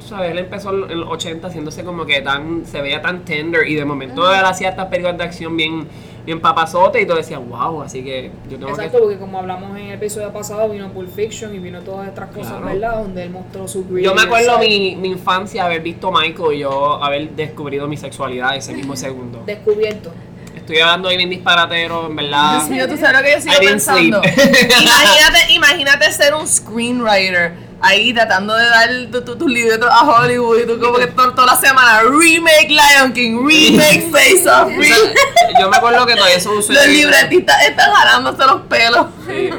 [0.00, 3.74] sabes, él empezó en los 80 haciéndose como que tan, se veía tan tender y
[3.74, 5.88] de momento él hacía estas películas de acción bien,
[6.24, 9.02] bien papazote y tú decías, wow, así que yo tengo Exacto, que...
[9.02, 12.52] porque como hablamos en el episodio pasado, vino Pulp Fiction y vino todas estas cosas,
[12.52, 12.66] Claro.
[12.66, 12.96] ¿verdad?
[13.02, 17.02] Donde él mostró su Yo me acuerdo mi, mi infancia haber visto Michael y yo
[17.02, 19.42] haber descubrido mi sexualidad ese mismo segundo.
[19.46, 20.12] descubierto.
[20.56, 22.54] Estoy hablando ahí bien disparatero, en verdad.
[22.56, 24.22] Dios mío, tú sabes lo que yo sigo pensando.
[24.24, 27.52] imagínate, imagínate ser un screenwriter
[27.84, 31.32] ahí tratando de dar tu- tu- tus libretos a Hollywood y tú como que to-
[31.34, 34.88] toda la semana remake Lion King, remake Face Off, O remake.
[34.88, 36.72] sea, yo me acuerdo que todavía eso usé.
[36.72, 39.06] Los libretistas están jalándose los pelos.
[39.28, 39.50] Sí,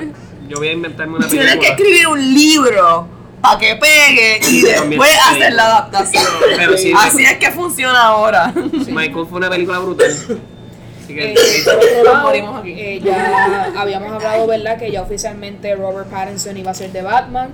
[0.49, 1.75] yo voy a inventarme una Tienes que película.
[1.75, 3.07] escribir un libro
[3.41, 5.17] para que pegue y después sí.
[5.35, 6.23] hacer la adaptación.
[6.57, 8.51] Pero sí, Así es que funciona ahora.
[8.55, 10.11] Michael fue una película brutal.
[10.11, 11.63] Así que Eh,
[12.03, 12.71] lado, morimos aquí.
[12.71, 14.79] eh, ya habíamos hablado, ¿verdad?
[14.79, 17.49] Que ya oficialmente Robert Pattinson iba a ser de Batman.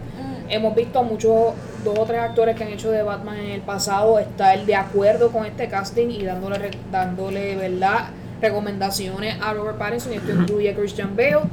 [0.51, 1.53] Hemos visto a muchos,
[1.85, 5.31] dos o tres actores que han hecho de Batman en el pasado estar de acuerdo
[5.31, 8.09] con este casting y dándole, dándole ¿verdad?
[8.41, 10.11] recomendaciones a Robert Pattinson.
[10.11, 11.43] Y esto incluye a Christian Bale.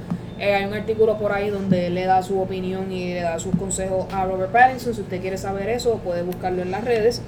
[0.40, 3.38] Eh, hay un artículo por ahí donde él le da su opinión y le da
[3.38, 4.92] sus consejos a Robert Pattinson.
[4.92, 7.22] Si usted quiere saber eso, puede buscarlo en las redes.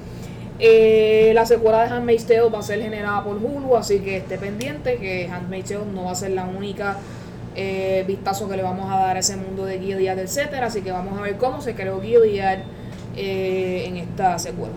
[0.58, 4.38] Eh, la secuela de Handmaid's Tale va a ser generada por Hulu, así que esté
[4.38, 6.98] pendiente que Handmaid's Tale no va a ser la única
[7.56, 10.66] eh, vistazo que le vamos a dar a ese mundo de Gilead, etcétera.
[10.66, 12.60] Así que vamos a ver cómo se creó Gilead
[13.16, 14.74] eh, en esta secuela.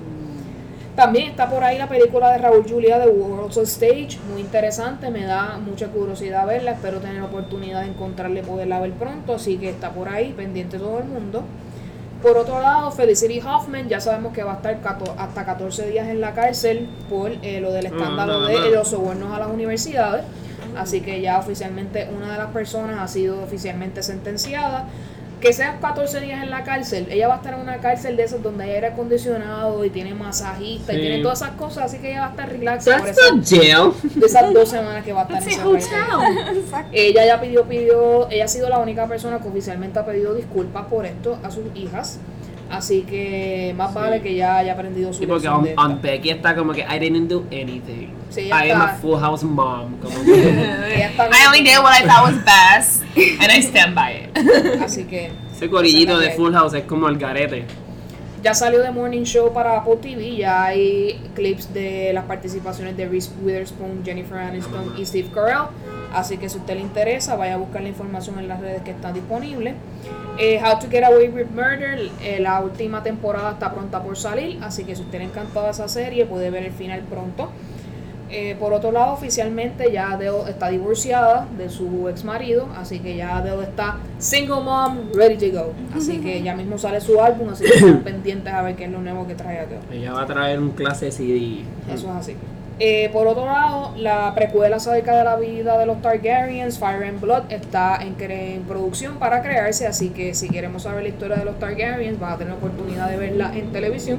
[0.95, 5.23] También está por ahí la película de Raúl Julia de World's Stage, muy interesante, me
[5.23, 9.57] da mucha curiosidad verla, espero tener la oportunidad de encontrarla y poderla ver pronto, así
[9.57, 11.45] que está por ahí, pendiente todo el mundo.
[12.21, 14.79] Por otro lado, Felicity Hoffman, ya sabemos que va a estar
[15.17, 18.69] hasta 14 días en la cárcel por eh, lo del escándalo no, de no.
[18.69, 20.23] los sobornos a las universidades.
[20.77, 24.87] Así que ya oficialmente una de las personas ha sido oficialmente sentenciada.
[25.41, 28.23] Que sean 14 días en la cárcel, ella va a estar en una cárcel de
[28.23, 32.11] esas donde hay aire acondicionado y tiene masajista y tiene todas esas cosas, así que
[32.11, 33.49] ella va a estar relax por esas,
[34.01, 36.85] de esas dos semanas que va a estar en esa cárcel.
[36.93, 40.85] Ella ya pidió, pidió, ella ha sido la única persona que oficialmente ha pedido disculpas
[40.85, 42.19] por esto a sus hijas.
[42.69, 43.99] Así que más Sí.
[43.99, 46.99] vale que ya haya aprendido su Sí, porque on, on Becky está como que I
[46.99, 48.07] didn't do anything.
[48.29, 48.95] Sí, I am a está.
[49.01, 49.97] full house mom.
[50.01, 54.11] Como que, está I only did what I thought was best, and I stand by
[54.13, 54.81] it.
[54.81, 56.31] Así que ese corillito de.
[56.31, 57.65] Full House es como el garete.
[58.43, 60.35] Ya salió The Morning Show para Apple TV.
[60.35, 65.69] Ya hay clips de las participaciones de Reese Witherspoon, Jennifer Aniston y Steve Carell.
[66.13, 68.91] Así que si usted le interesa, vaya a buscar la información en las redes que
[68.91, 69.75] están disponibles.
[70.37, 74.59] Eh, How to Get Away with Murder, eh, la última temporada está pronta por salir,
[74.61, 77.49] así que si usted le encantaba esa serie, puede ver el final pronto.
[78.35, 83.15] Eh, por otro lado, oficialmente ya Adele está divorciada de su ex marido, así que
[83.15, 85.71] ya Adele está single mom, ready to go.
[85.95, 88.91] Así que ya mismo sale su álbum, así que estén pendientes a ver qué es
[88.91, 89.81] lo nuevo que trae Adele.
[89.91, 91.61] Ella va a traer un clase CD.
[91.93, 92.35] Eso es así.
[92.79, 97.21] Eh, por otro lado, la precuela acerca de la vida de los Targaryens, Fire and
[97.21, 101.45] Blood, está en, en producción para crearse, así que si queremos saber la historia de
[101.45, 104.17] los Targaryens, vas a tener la oportunidad de verla en televisión.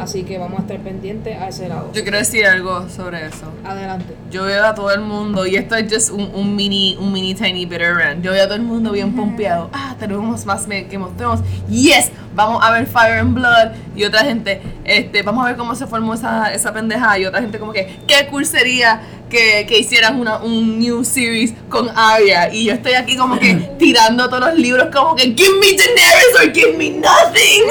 [0.00, 1.90] Así que vamos a estar pendientes a ese lado.
[1.92, 3.46] Yo quiero decir algo sobre eso.
[3.64, 4.14] Adelante.
[4.30, 7.34] Yo veo a todo el mundo, y esto es just un, un mini, un mini
[7.34, 8.24] tiny bit of rant.
[8.24, 9.68] Yo veo a todo el mundo bien pompeado.
[9.72, 10.66] Ah, tenemos más
[11.02, 11.40] of Thrones.
[11.68, 12.10] Yes,
[12.46, 13.72] vamos a ver Fire and Blood.
[13.96, 17.18] Y otra gente, este, vamos a ver cómo se formó esa, esa pendeja.
[17.18, 21.52] Y otra gente como que, qué cool sería que, que hicieran una, un new series
[21.68, 22.52] con Arya.
[22.52, 26.34] Y yo estoy aquí como que tirando todos los libros como que, give me Daenerys
[26.40, 27.62] or give me nothing.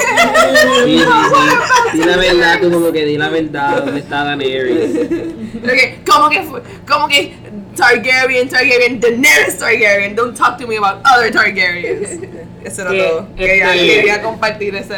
[0.84, 1.04] Sí, sí, sí.
[1.98, 4.96] Di la verdad, tú como que di la verdad, ¿dónde está Daenerys?
[5.62, 7.34] Ok, como que, fue- como que
[7.76, 10.14] Targaryen, Targaryen, Daenerys Targaryen.
[10.14, 12.20] Don't talk to me about other Targaryens.
[12.64, 13.26] Eso era Que, todo.
[13.36, 14.94] Quería, este- quería compartir ese.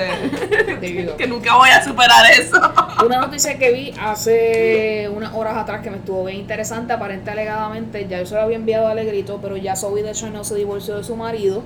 [1.17, 2.61] Que nunca voy a superar eso.
[3.05, 8.07] Una noticia que vi hace unas horas atrás que me estuvo bien interesante, aparente alegadamente,
[8.09, 10.97] ya yo se lo había enviado a Alegrito, pero ya Zoe de Chanel se divorció
[10.97, 11.63] de su marido.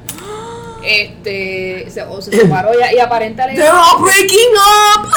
[0.84, 5.08] Este, se, o se separó ya, y alegadamente, all breaking up.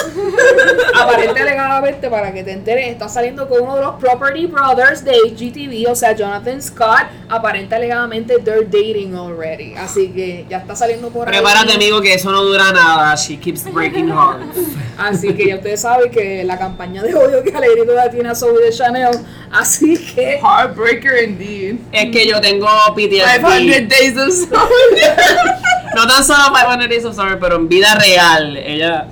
[0.96, 5.12] aparente alegadamente, para que te enteres, está saliendo con uno de los Property Brothers de
[5.12, 9.76] HGTV, o sea, Jonathan Scott, aparente alegadamente they're dating already.
[9.76, 11.36] Así que ya está saliendo por ahí.
[11.36, 13.16] Prepárate, amigo, que eso no dura nada.
[13.16, 14.58] She keeps breaking hearts.
[14.98, 18.36] Así que ya ustedes saben que la campaña de odio que Alegrito la tiene a
[18.36, 19.12] Zoe de Chanel.
[19.52, 21.80] Así que Heartbreaker indeed.
[21.92, 23.88] Es que yo tengo 500 PTSD.
[23.88, 25.60] days of summer.
[25.96, 29.08] No tan solo 500 Days of Summer, pero en vida real, ella.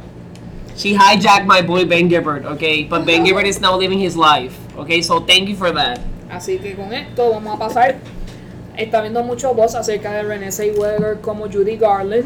[0.75, 2.83] She hijacked my boy Ben Gibbard, okay?
[2.83, 5.01] But Ben Gibbard is now living his life, okay?
[5.01, 5.99] So thank you for that.
[6.29, 7.95] Así que con esto vamos a pasar.
[8.77, 12.25] Está viendo mucho voz acerca de Renée Zellweger como Judy Garland.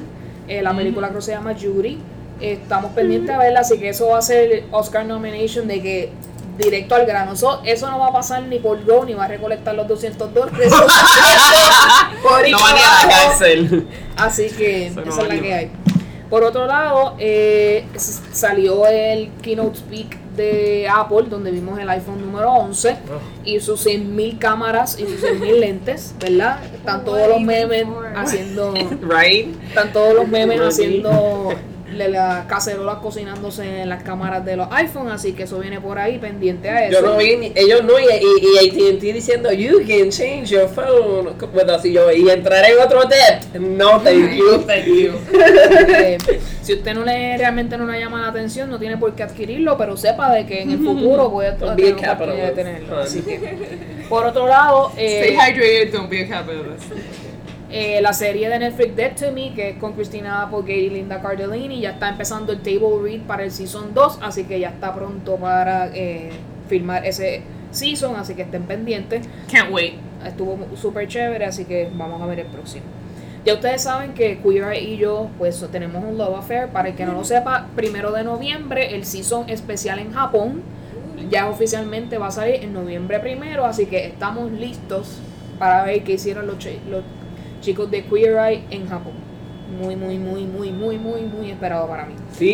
[0.50, 1.98] Eh, la película creo que se llama Judy.
[2.42, 6.10] Estamos pendientes a verla, así que eso va a ser Oscar nomination de que
[6.62, 7.34] directo al grano.
[7.34, 10.34] Eso, eso no va a pasar ni por Go ni va a recolectar los 200
[10.34, 10.72] dólares.
[12.24, 13.10] Por ahí No van a ir a la abajo.
[13.30, 13.88] cárcel.
[14.16, 15.72] Así que Eso no esa es la que hay.
[16.30, 17.86] Por otro lado, eh,
[18.32, 22.96] salió el keynote speak de Apple, donde vimos el iPhone número 11
[23.44, 26.60] y sus 100.000 cámaras y sus 100.000 lentes, ¿verdad?
[26.74, 27.86] Están todos los memes
[28.16, 29.62] haciendo, Right?
[29.68, 31.50] están todos los memes haciendo
[31.94, 36.18] las cacerolas cocinándose en las cámaras de los iPhone, así que eso viene por ahí
[36.18, 37.00] pendiente a eso.
[37.02, 40.68] Yo no vi, ni- ellos no, y, y, y AT&T diciendo, you can change your
[40.70, 41.36] phone.
[41.54, 43.56] Bueno, así yo, y entrar en otro depth.
[43.60, 44.60] No, thank you.
[44.66, 45.12] Thank you.
[45.34, 46.18] Eh,
[46.62, 49.78] si usted no le realmente no le llama la atención, no tiene por qué adquirirlo,
[49.78, 52.54] pero sepa de que en el futuro puede Don't be a tener la oportunidad de
[52.54, 52.56] capitalist.
[52.56, 53.00] tenerlo.
[53.00, 56.84] Así que, por otro lado, Stay eh, hydrated, don't be a capitalist.
[57.72, 61.22] Eh, la serie de Netflix Dead to Me, que es con Christina Applegate y Linda
[61.22, 64.94] Cardellini, ya está empezando el table read para el season 2, así que ya está
[64.94, 66.32] pronto para eh,
[66.68, 69.28] filmar ese season, así que estén pendientes.
[69.50, 69.94] Can't wait.
[70.26, 72.86] estuvo súper chévere, así que vamos a ver el próximo.
[73.44, 76.68] Ya ustedes saben que Queer y yo, pues tenemos un Love Affair.
[76.68, 80.62] Para el que no lo sepa, primero de noviembre, el season especial en Japón.
[81.30, 85.20] Ya oficialmente va a salir en noviembre primero, así que estamos listos
[85.58, 86.58] para ver qué hicieron los,
[86.90, 87.04] los
[87.62, 89.14] chicos de Queer Eye en Japón.
[89.80, 92.14] Muy, muy, muy, muy, muy, muy, muy esperado para mí.
[92.34, 92.52] Sí,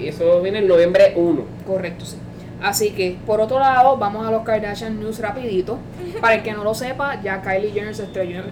[0.00, 1.44] y, eso viene en noviembre 1.
[1.66, 2.16] Correcto, sí.
[2.62, 5.78] Así que, por otro lado, vamos a los Kardashian News rapidito.
[6.22, 8.44] Para el que no lo sepa, ya Kylie Jenner se estrelló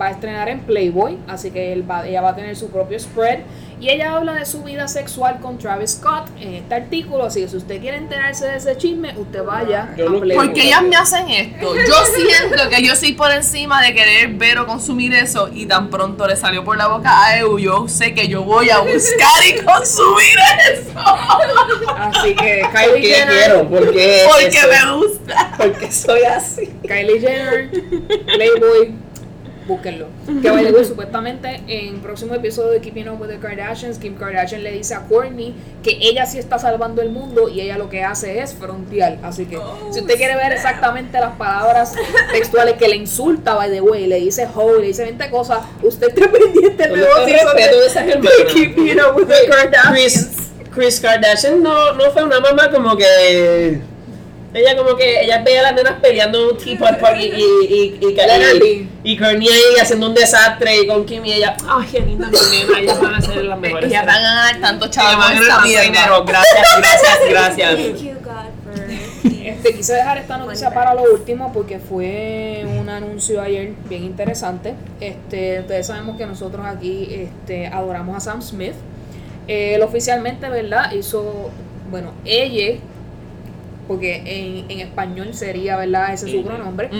[0.00, 2.98] va a estrenar en Playboy, así que él va, ella va a tener su propio
[2.98, 3.40] spread.
[3.80, 7.48] Y ella habla de su vida sexual con Travis Scott en este artículo, así que
[7.48, 10.46] si usted quiere enterarse de ese chisme, usted vaya Yo a no- Playboy.
[10.46, 11.74] Porque ellas me hacen esto.
[11.74, 15.90] Yo siento que yo soy por encima de querer ver o consumir eso y tan
[15.90, 19.44] pronto le salió por la boca a Eu, yo sé que yo voy a buscar
[19.48, 20.36] y consumir
[20.72, 21.00] eso.
[21.96, 23.68] Así que ¿Por Kylie qué Jenner, quiero?
[23.68, 25.54] Porque, Porque eso- me gusta.
[25.58, 26.66] porque soy así.
[26.86, 27.70] Kylie Jenner,
[28.26, 28.94] Playboy,
[29.66, 30.06] búsquenlo.
[30.42, 34.16] Que by the way, supuestamente en próximo episodio de Keeping Up with the Kardashians, Kim
[34.16, 37.88] Kardashian le dice a Kourtney que ella sí está salvando el mundo y ella lo
[37.88, 39.18] que hace es frontear.
[39.22, 39.58] Así que
[39.92, 41.94] si usted quiere ver exactamente las palabras
[42.32, 46.08] textuales que le insulta, by the way, le dice ho, le dice 20 cosas, usted
[46.08, 48.46] esté pendiente del nuevo de.
[48.52, 49.92] Keeping Up with the Kardashians.
[49.92, 53.80] Chris, Chris Kardashian no, no fue una mamá como que.
[54.54, 57.30] Ella como que, ella veía a las nenas peleando en un teapot park y, y,
[57.30, 57.98] y,
[59.02, 62.38] y, y, y haciendo un desastre y con Kim y ella, Ay, qué linda mi
[62.58, 62.78] nena.
[62.80, 63.90] Ellas van a ser las mejores.
[63.90, 65.84] Ellas van a ganar tanto chavo van a ganar mierda.
[65.84, 66.24] dinero.
[66.24, 67.76] Gracias, gracias, gracias.
[67.76, 68.90] Thank you, God, for
[69.42, 74.74] Este, quise dejar esta noticia para lo último porque fue un anuncio ayer bien interesante.
[75.00, 78.74] Este, ustedes sabemos que nosotros aquí este, adoramos a Sam Smith.
[79.48, 80.92] Eh, él oficialmente, ¿verdad?
[80.92, 81.50] Hizo,
[81.90, 82.78] bueno, ella,
[83.88, 86.12] porque en, en español sería, ¿verdad?
[86.12, 86.90] Ese es su pronombre.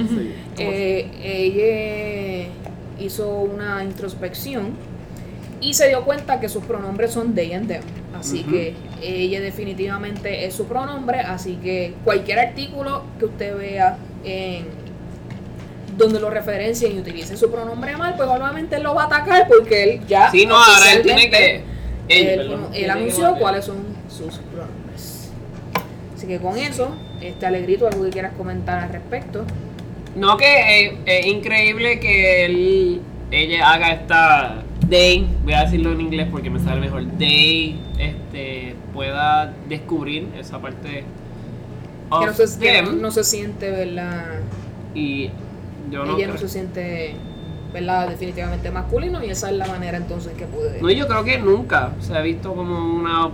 [0.58, 2.48] Eh, ella
[2.98, 4.74] hizo una introspección
[5.60, 7.82] y se dio cuenta que sus pronombres son they and them.
[8.18, 11.20] Así que ella definitivamente es su pronombre.
[11.20, 14.66] Así que cualquier artículo que usted vea en
[15.96, 19.48] donde lo referencien y utilicen su pronombre mal, pues obviamente él lo va a atacar
[19.48, 20.30] porque él ya.
[20.30, 21.72] Sí, no, ahora él tiene que.
[22.08, 23.76] Él, Él, anunció cuáles son
[24.08, 24.71] sus pronombres.
[26.22, 29.44] Así que con eso, este Alegrito, algo que quieras comentar al respecto.
[30.14, 33.00] No, que es, es increíble que él,
[33.32, 38.76] ella haga esta day, voy a decirlo en inglés porque me sale mejor, day, este,
[38.94, 41.02] pueda descubrir esa parte
[42.20, 44.26] Que no se, que no, them, no se siente, ¿verdad?
[44.94, 45.28] y
[45.90, 47.16] yo no Ella no se siente,
[47.72, 48.10] ¿verdad?
[48.10, 50.80] Definitivamente masculino y esa es la manera entonces que puede.
[50.80, 53.28] No, yo creo que nunca se ha visto como una,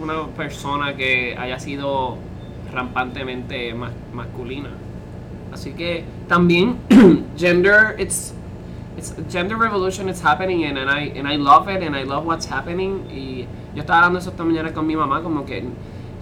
[0.00, 2.16] una persona que haya sido
[2.72, 4.70] rampantemente mas- masculina.
[5.52, 6.78] Así que también
[7.36, 8.34] gender, it's,
[8.96, 12.26] it's gender revolution is happening and, and I and I love it and I love
[12.26, 13.06] what's happening.
[13.10, 15.64] Y yo estaba hablando eso esta mañana con mi mamá como que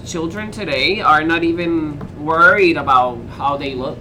[0.05, 3.99] children today are not even worried about how they look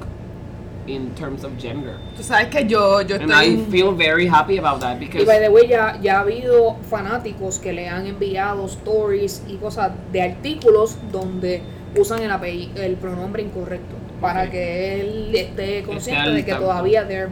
[0.88, 1.96] in terms of gender.
[2.16, 3.72] Tú sabes que yo, yo And I estoy...
[3.72, 7.58] feel very happy about that Y because by the way, ya, ya ha habido fanáticos
[7.60, 11.62] que le han enviado stories y cosas de artículos donde
[11.98, 14.52] usan el, apelli- el pronombre incorrecto para Ok.
[14.52, 16.68] que él esté consciente de que tanto.
[16.68, 17.30] todavía they're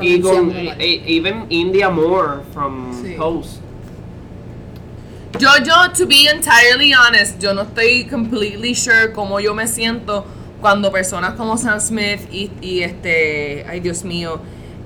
[0.00, 0.80] Y con, pronunciando mal.
[0.80, 3.14] e- even India Moore from Sí.
[3.16, 3.58] Pose.
[5.38, 10.24] Yo, yo, to be entirely honest, yo no estoy completely sure cómo yo me siento
[10.60, 14.40] cuando personas como Sam Smith y, y este, ay Dios mío,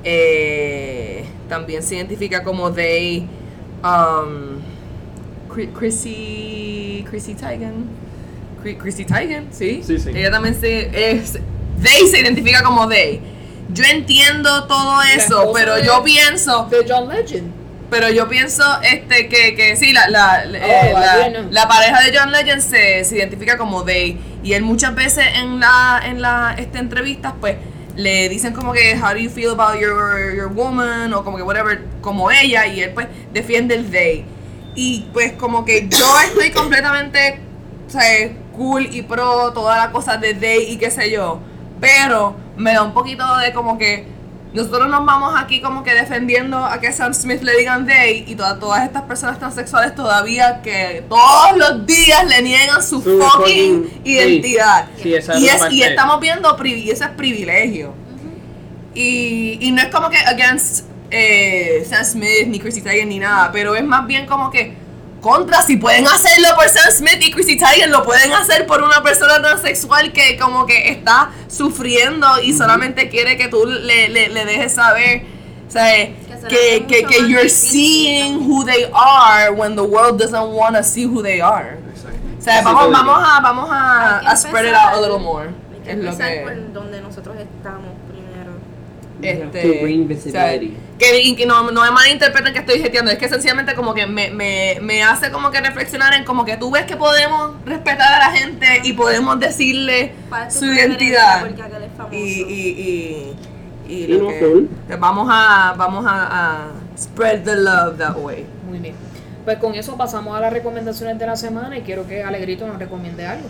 [0.04, 3.26] eh, también se identifica como they,
[3.84, 4.60] um,
[5.78, 7.84] Chrissy, Chrissy Teigen,
[8.78, 9.82] Chrissy Teigen, ¿sí?
[9.84, 10.10] Sí, sí.
[10.14, 11.38] Ella también se, es,
[11.82, 13.20] they se identifica como they.
[13.72, 17.50] Yo entiendo todo eso, pero de- yo pienso de John Legend.
[17.90, 21.48] Pero yo pienso este que, que sí, la, la, Oh, eh, la- bueno.
[21.50, 24.18] la pareja de John Legend se, se identifica como they.
[24.42, 27.56] Y él muchas veces en la, en la este, entrevistas, pues,
[27.96, 31.42] le dicen como que how do you feel about your, your woman o como que
[31.42, 34.24] whatever, como ella, y él pues defiende el they.
[34.76, 37.40] Y pues como que yo estoy completamente
[37.86, 38.04] o sea,
[38.56, 41.40] cool y pro toda la cosa de they y qué sé yo.
[41.80, 44.06] Pero me da un poquito de como que
[44.52, 48.34] nosotros nos vamos aquí como que defendiendo a que Sam Smith le digan they y
[48.34, 53.84] todas todas estas personas transexuales todavía que todos los días le niegan su, Su fucking
[53.84, 54.86] fucking- identidad.
[54.96, 55.02] sí.
[55.02, 57.94] Sí, y, es, y estamos viendo privi- y ese es privilegio.
[58.94, 63.50] Y, y no es como que against eh, Sam Smith ni Chrissy Teigen ni nada,
[63.52, 64.74] pero es más bien como que
[65.20, 69.02] contra, si pueden hacerlo por Sam Smith y Chrissy Teigen, lo pueden hacer por una
[69.02, 74.44] persona transexual que como que está sufriendo y solamente quiere que tú le, le, le
[74.44, 75.22] dejes saber,
[75.68, 76.14] o sea, se
[76.48, 81.04] que, que, que you're seeing who they are when the world doesn't want to see
[81.04, 81.78] who they are.
[82.38, 85.50] O sea, Sí, vamos, vamos a, vamos a, spread it out a little more.
[85.72, 86.40] Hay que Es lo que...
[86.42, 87.99] por donde nosotros estamos primero.
[89.22, 90.58] Este, o sea,
[90.98, 94.78] que, no, no me malinterpreten que estoy jeteando, es que sencillamente como que me, me,
[94.82, 98.36] me hace como que reflexionar en como que tú ves que podemos respetar a la
[98.36, 101.48] gente y podemos decirle ¿Cuál es tu su identidad.
[102.12, 103.34] Y, y,
[103.88, 106.68] y, y Y lo no que- vamos a, vamos a, a
[106.98, 108.44] spread the love that way.
[108.68, 108.94] Muy bien.
[109.44, 112.78] Pues con eso pasamos a las recomendaciones de la semana y quiero que Alegrito nos
[112.78, 113.48] recomiende algo.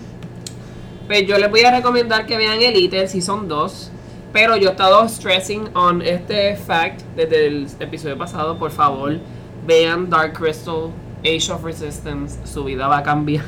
[1.09, 3.91] Pues yo les voy a recomendar que vean Elite, el Season 2.
[4.33, 8.57] Pero yo he estado stressing on este fact desde el episodio pasado.
[8.59, 9.19] Por favor,
[9.67, 10.91] vean Dark Crystal,
[11.25, 12.39] Age of Resistance.
[12.45, 13.45] Su vida va a cambiar.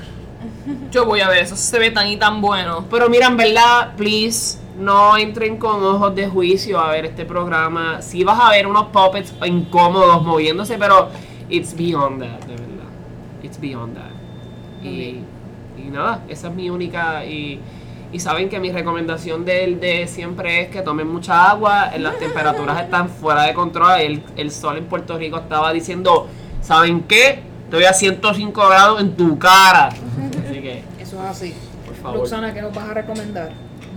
[0.91, 2.85] Yo voy a ver, eso se ve tan y tan bueno.
[2.91, 8.03] Pero miren, verdad, please, no entren con ojos de juicio a ver este programa.
[8.03, 11.11] Sí vas a ver unos puppets incómodos moviéndose, pero
[11.49, 12.91] it's beyond that, de verdad.
[13.43, 14.11] It's beyond that.
[14.83, 15.21] Y,
[15.79, 17.25] y nada, esa es mi única.
[17.25, 17.61] Y,
[18.13, 21.91] y saben que mi recomendación del de siempre es que tomen mucha agua.
[21.99, 24.01] Las temperaturas están fuera de control.
[24.01, 26.29] El, el sol en Puerto Rico estaba diciendo:
[26.61, 27.43] ¿Saben qué?
[27.65, 29.87] Estoy a 105 grados en tu cara.
[29.89, 31.55] Así que, Eso es así.
[31.87, 32.19] por favor.
[32.21, 33.51] Luxana, ¿qué nos vas a recomendar?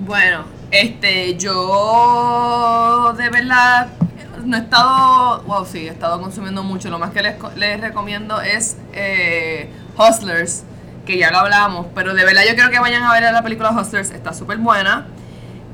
[0.06, 3.88] Bueno, este, yo de verdad
[4.46, 6.90] no he estado, wow, sí, he estado consumiendo mucho.
[6.90, 10.64] Lo más que les, les recomiendo es eh, Hustlers,
[11.06, 13.72] que ya lo hablamos, pero de verdad yo quiero que vayan a ver la película
[13.72, 15.07] Hustlers, está súper buena.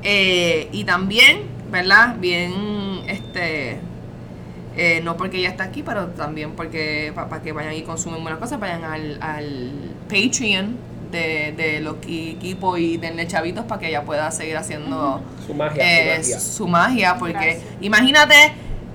[0.02, 2.16] Eh, y también, ¿verdad?
[2.18, 2.52] Bien,
[3.06, 3.78] este,
[4.76, 8.40] eh, no porque ella está aquí, pero también porque para que vayan y consumen buenas
[8.40, 9.70] cosas, vayan al, al
[10.08, 10.76] Patreon
[11.10, 15.82] de, de los equipos y denle chavitos para que ella pueda seguir haciendo Su magia,
[16.18, 16.40] eh, su magia.
[16.40, 17.62] su magia, porque Gracias.
[17.82, 18.34] imagínate,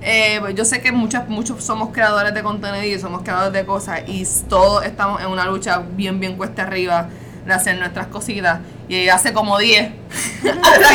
[0.02, 4.00] eh, yo sé que muchas, muchos somos creadores de contenido y somos creadores de cosas
[4.06, 7.08] y todos estamos en una lucha bien, bien cuesta arriba
[7.46, 9.90] de hacer nuestras cositas y ella hace como 10.
[10.42, 10.94] Así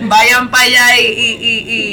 [0.00, 1.92] que vayan para allá y, y, y, y-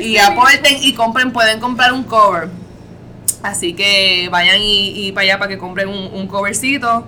[0.00, 2.48] y aporten y compren, pueden comprar un cover.
[3.42, 7.06] Así que vayan y, y para allá para que compren un, un covercito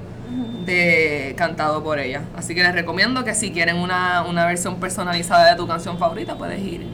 [0.65, 2.23] de cantado por ella.
[2.37, 6.37] Así que les recomiendo que si quieren una, una versión personalizada de tu canción favorita,
[6.39, 6.87] puedes ir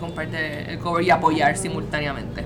[0.00, 2.42] comprarte el cover y apoyar simultáneamente.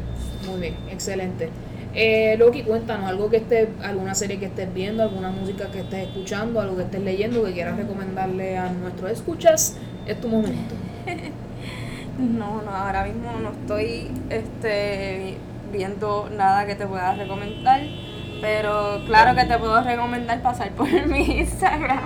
[0.47, 1.49] Muy bien, excelente.
[1.95, 6.09] Eh, Loki, cuéntanos algo que estés, alguna serie que estés viendo, alguna música que estés
[6.09, 9.77] escuchando, algo que estés leyendo, que quieras recomendarle a nuestros escuchas.
[10.07, 10.75] Es tu momento.
[12.19, 15.37] No, no, ahora mismo no estoy este,
[15.73, 17.81] viendo nada que te pueda recomendar,
[18.41, 21.99] pero claro que te puedo recomendar pasar por mi Instagram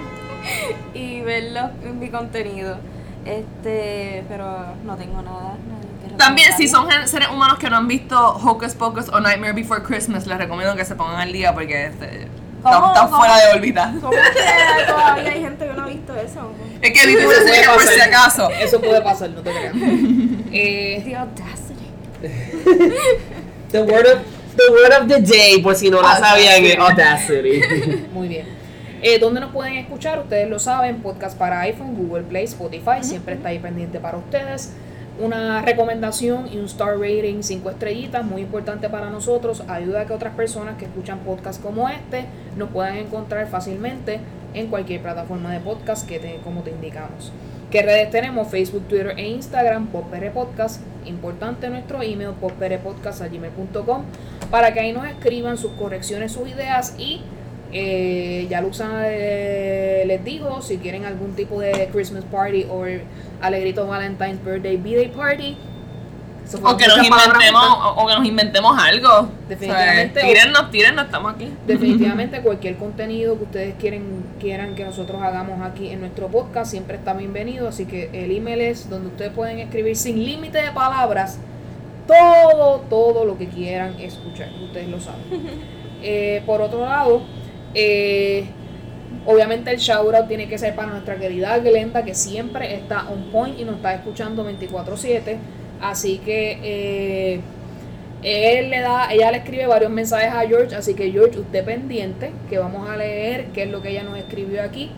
[0.95, 2.77] y ver los- mi contenido.
[3.25, 5.57] Este, pero no tengo nada.
[5.69, 9.53] nada que También, si son seres humanos que no han visto Hocus Pocus o Nightmare
[9.53, 12.29] Before Christmas, les recomiendo que se pongan al día porque este,
[12.59, 13.95] están, fuera de órbita.
[14.01, 16.53] ¿Cómo que todavía hay gente que no ha visto eso?
[16.81, 18.51] Es que dice que por si acaso.
[18.51, 19.75] Eso puede pasar, no te creas.
[20.51, 21.93] Eh, The audacity.
[23.71, 24.19] The word of
[24.57, 27.61] the word of the day, por si no la sabían, es audacity.
[28.13, 28.58] Muy bien.
[29.01, 30.19] Eh, ¿Dónde nos pueden escuchar?
[30.19, 34.73] Ustedes lo saben, podcast para iPhone, Google Play, Spotify, siempre está ahí pendiente para ustedes.
[35.21, 39.63] Una recomendación y un star rating, cinco estrellitas, muy importante para nosotros.
[39.69, 42.27] Ayuda a que otras personas que escuchan podcasts como este
[42.57, 44.19] nos puedan encontrar fácilmente
[44.55, 47.33] en cualquier plataforma de podcast que te, como te indicamos.
[47.71, 48.49] ¿Qué redes tenemos?
[48.49, 50.81] Facebook, Twitter e Instagram, PopR Podcast.
[51.05, 54.03] Importante nuestro email, popprpodcast.gmail.com
[54.51, 57.23] para que ahí nos escriban sus correcciones, sus ideas y
[57.73, 62.85] eh, ya Luxana eh, les dijo si quieren algún tipo de Christmas party o
[63.41, 65.57] alegrito Valentine's Birthday B-Day party.
[66.63, 69.29] O que nos inventemos, o, o que nos inventemos algo.
[69.49, 70.19] Definitivamente.
[70.19, 71.53] O sea, tírennos, tírennos, estamos aquí.
[71.67, 76.97] Definitivamente cualquier contenido que ustedes quieren, quieran que nosotros hagamos aquí en nuestro podcast siempre
[76.97, 77.69] está bienvenido.
[77.69, 81.39] Así que el email es donde ustedes pueden escribir sin límite de palabras
[82.07, 84.49] todo, todo lo que quieran escuchar.
[84.65, 85.79] Ustedes lo saben.
[86.01, 87.23] Eh, por otro lado,
[87.81, 88.45] eh,
[89.25, 93.31] obviamente el shout out tiene que ser para nuestra querida Glenda que siempre está on
[93.31, 95.39] point y nos está escuchando 24/7.
[95.81, 97.41] Así que eh,
[98.25, 102.33] él le da, ella le escribe varios mensajes a George, así que George, usted pendiente,
[102.51, 104.91] que vamos a leer qué es lo que ella nos escribió aquí.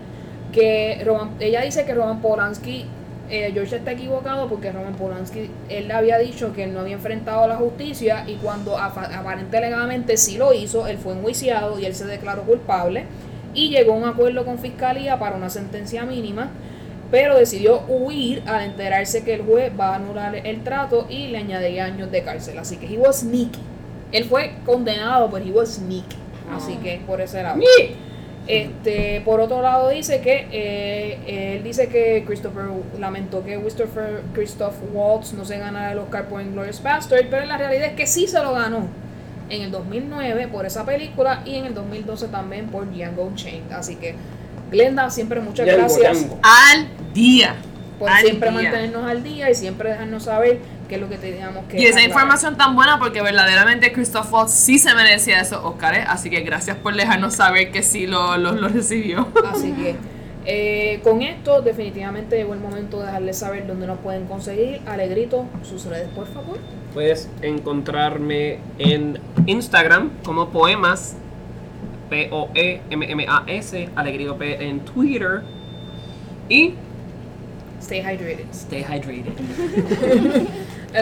[0.53, 2.87] Que Roman, ella dice que Roman Polanski,
[3.31, 6.95] eh, George está equivocado porque Roman Polanski, él le había dicho que él no había
[6.95, 11.95] enfrentado a la justicia y cuando aparentemente sí lo hizo, él fue enjuiciado y él
[11.95, 13.05] se declaró culpable
[13.55, 16.51] y llegó a un acuerdo con fiscalía para una sentencia mínima
[17.11, 21.39] pero decidió huir al enterarse que el juez va a anular el trato y le
[21.39, 22.59] añadiría años de cárcel.
[22.59, 23.59] Así que he was sneaky.
[24.13, 26.17] Él fue condenado, pero he was sneaky.
[26.55, 27.61] Así que por ese lado.
[28.51, 32.65] Este, por otro lado dice que eh, él dice que Christopher
[32.99, 37.57] lamentó que Christopher Christoph Waltz no se ganara el Oscar por Inglourious Bastard, pero la
[37.57, 38.89] realidad es que sí se lo ganó
[39.49, 43.73] en el 2009 por esa película y en el 2012 también por Django Unchained.
[43.73, 44.15] Así que
[44.71, 46.41] Glenda, siempre muchas Django, gracias Django.
[46.43, 47.55] Al día.
[47.99, 48.63] por Al siempre día.
[48.63, 50.59] mantenernos al día y siempre dejarnos saber
[50.91, 52.09] qué es lo que teníamos que Y esa aclarar.
[52.11, 56.77] información tan buena porque verdaderamente Christoph Waltz sí se merecía esos Oscars, así que gracias
[56.77, 59.29] por dejarnos saber que sí lo, lo, lo recibió.
[59.51, 59.95] Así que
[60.47, 64.81] eh, con esto definitivamente llegó el momento de dejarles saber dónde nos pueden conseguir.
[64.87, 66.59] Alegrito, sus redes por favor.
[66.93, 71.15] Puedes encontrarme en Instagram como poemas,
[72.11, 75.43] P-O-E-M-M-A-S, Alegrío P en Twitter.
[76.49, 76.75] Y
[77.81, 78.45] Stay hydrated.
[78.53, 79.33] stay hydrated.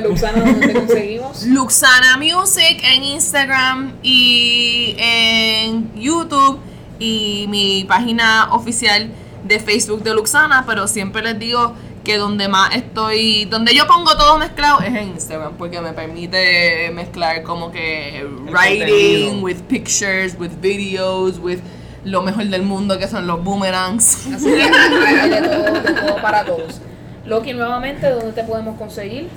[0.03, 1.43] Luxana, donde te conseguimos.
[1.47, 6.61] Luxana Music en Instagram y en YouTube
[6.99, 9.11] y mi página oficial
[9.45, 11.75] de Facebook de Luxana, pero siempre les digo
[12.05, 16.91] que donde más estoy, donde yo pongo todo mezclado es en Instagram, porque me permite
[16.95, 19.43] mezclar como que writing, contenido.
[19.43, 21.61] with pictures, with videos, with
[22.05, 24.27] lo mejor del mundo que son los boomerangs.
[24.35, 26.81] Así que de todo, de todo para todos.
[27.27, 29.29] Loki, nuevamente, ¿dónde te podemos conseguir?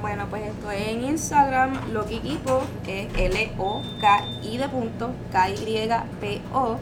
[0.00, 6.76] Bueno, pues estoy en Instagram, Lokikipo, que es L-O-K-I de punto, K-Y-P-O,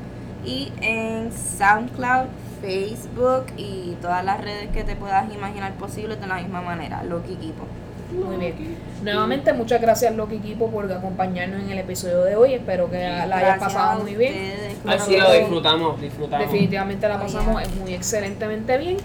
[0.44, 2.26] y en SoundCloud,
[2.60, 7.64] Facebook y todas las redes que te puedas imaginar posibles de la misma manera, Lokikipo.
[8.12, 8.76] Muy bien.
[9.02, 12.54] Nuevamente, muchas gracias, Loki Equipo, por acompañarnos en el episodio de hoy.
[12.54, 14.54] Espero que la hayas pasado muy bien.
[14.86, 16.46] Así lo disfrutamos, disfrutamos.
[16.46, 18.96] Definitivamente la pasamos muy excelentemente bien.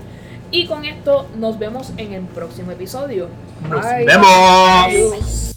[0.51, 3.27] Y con esto nos vemos en el próximo episodio.
[3.69, 4.05] Nos Bye.
[4.05, 4.27] vemos.
[4.85, 5.55] Adiós.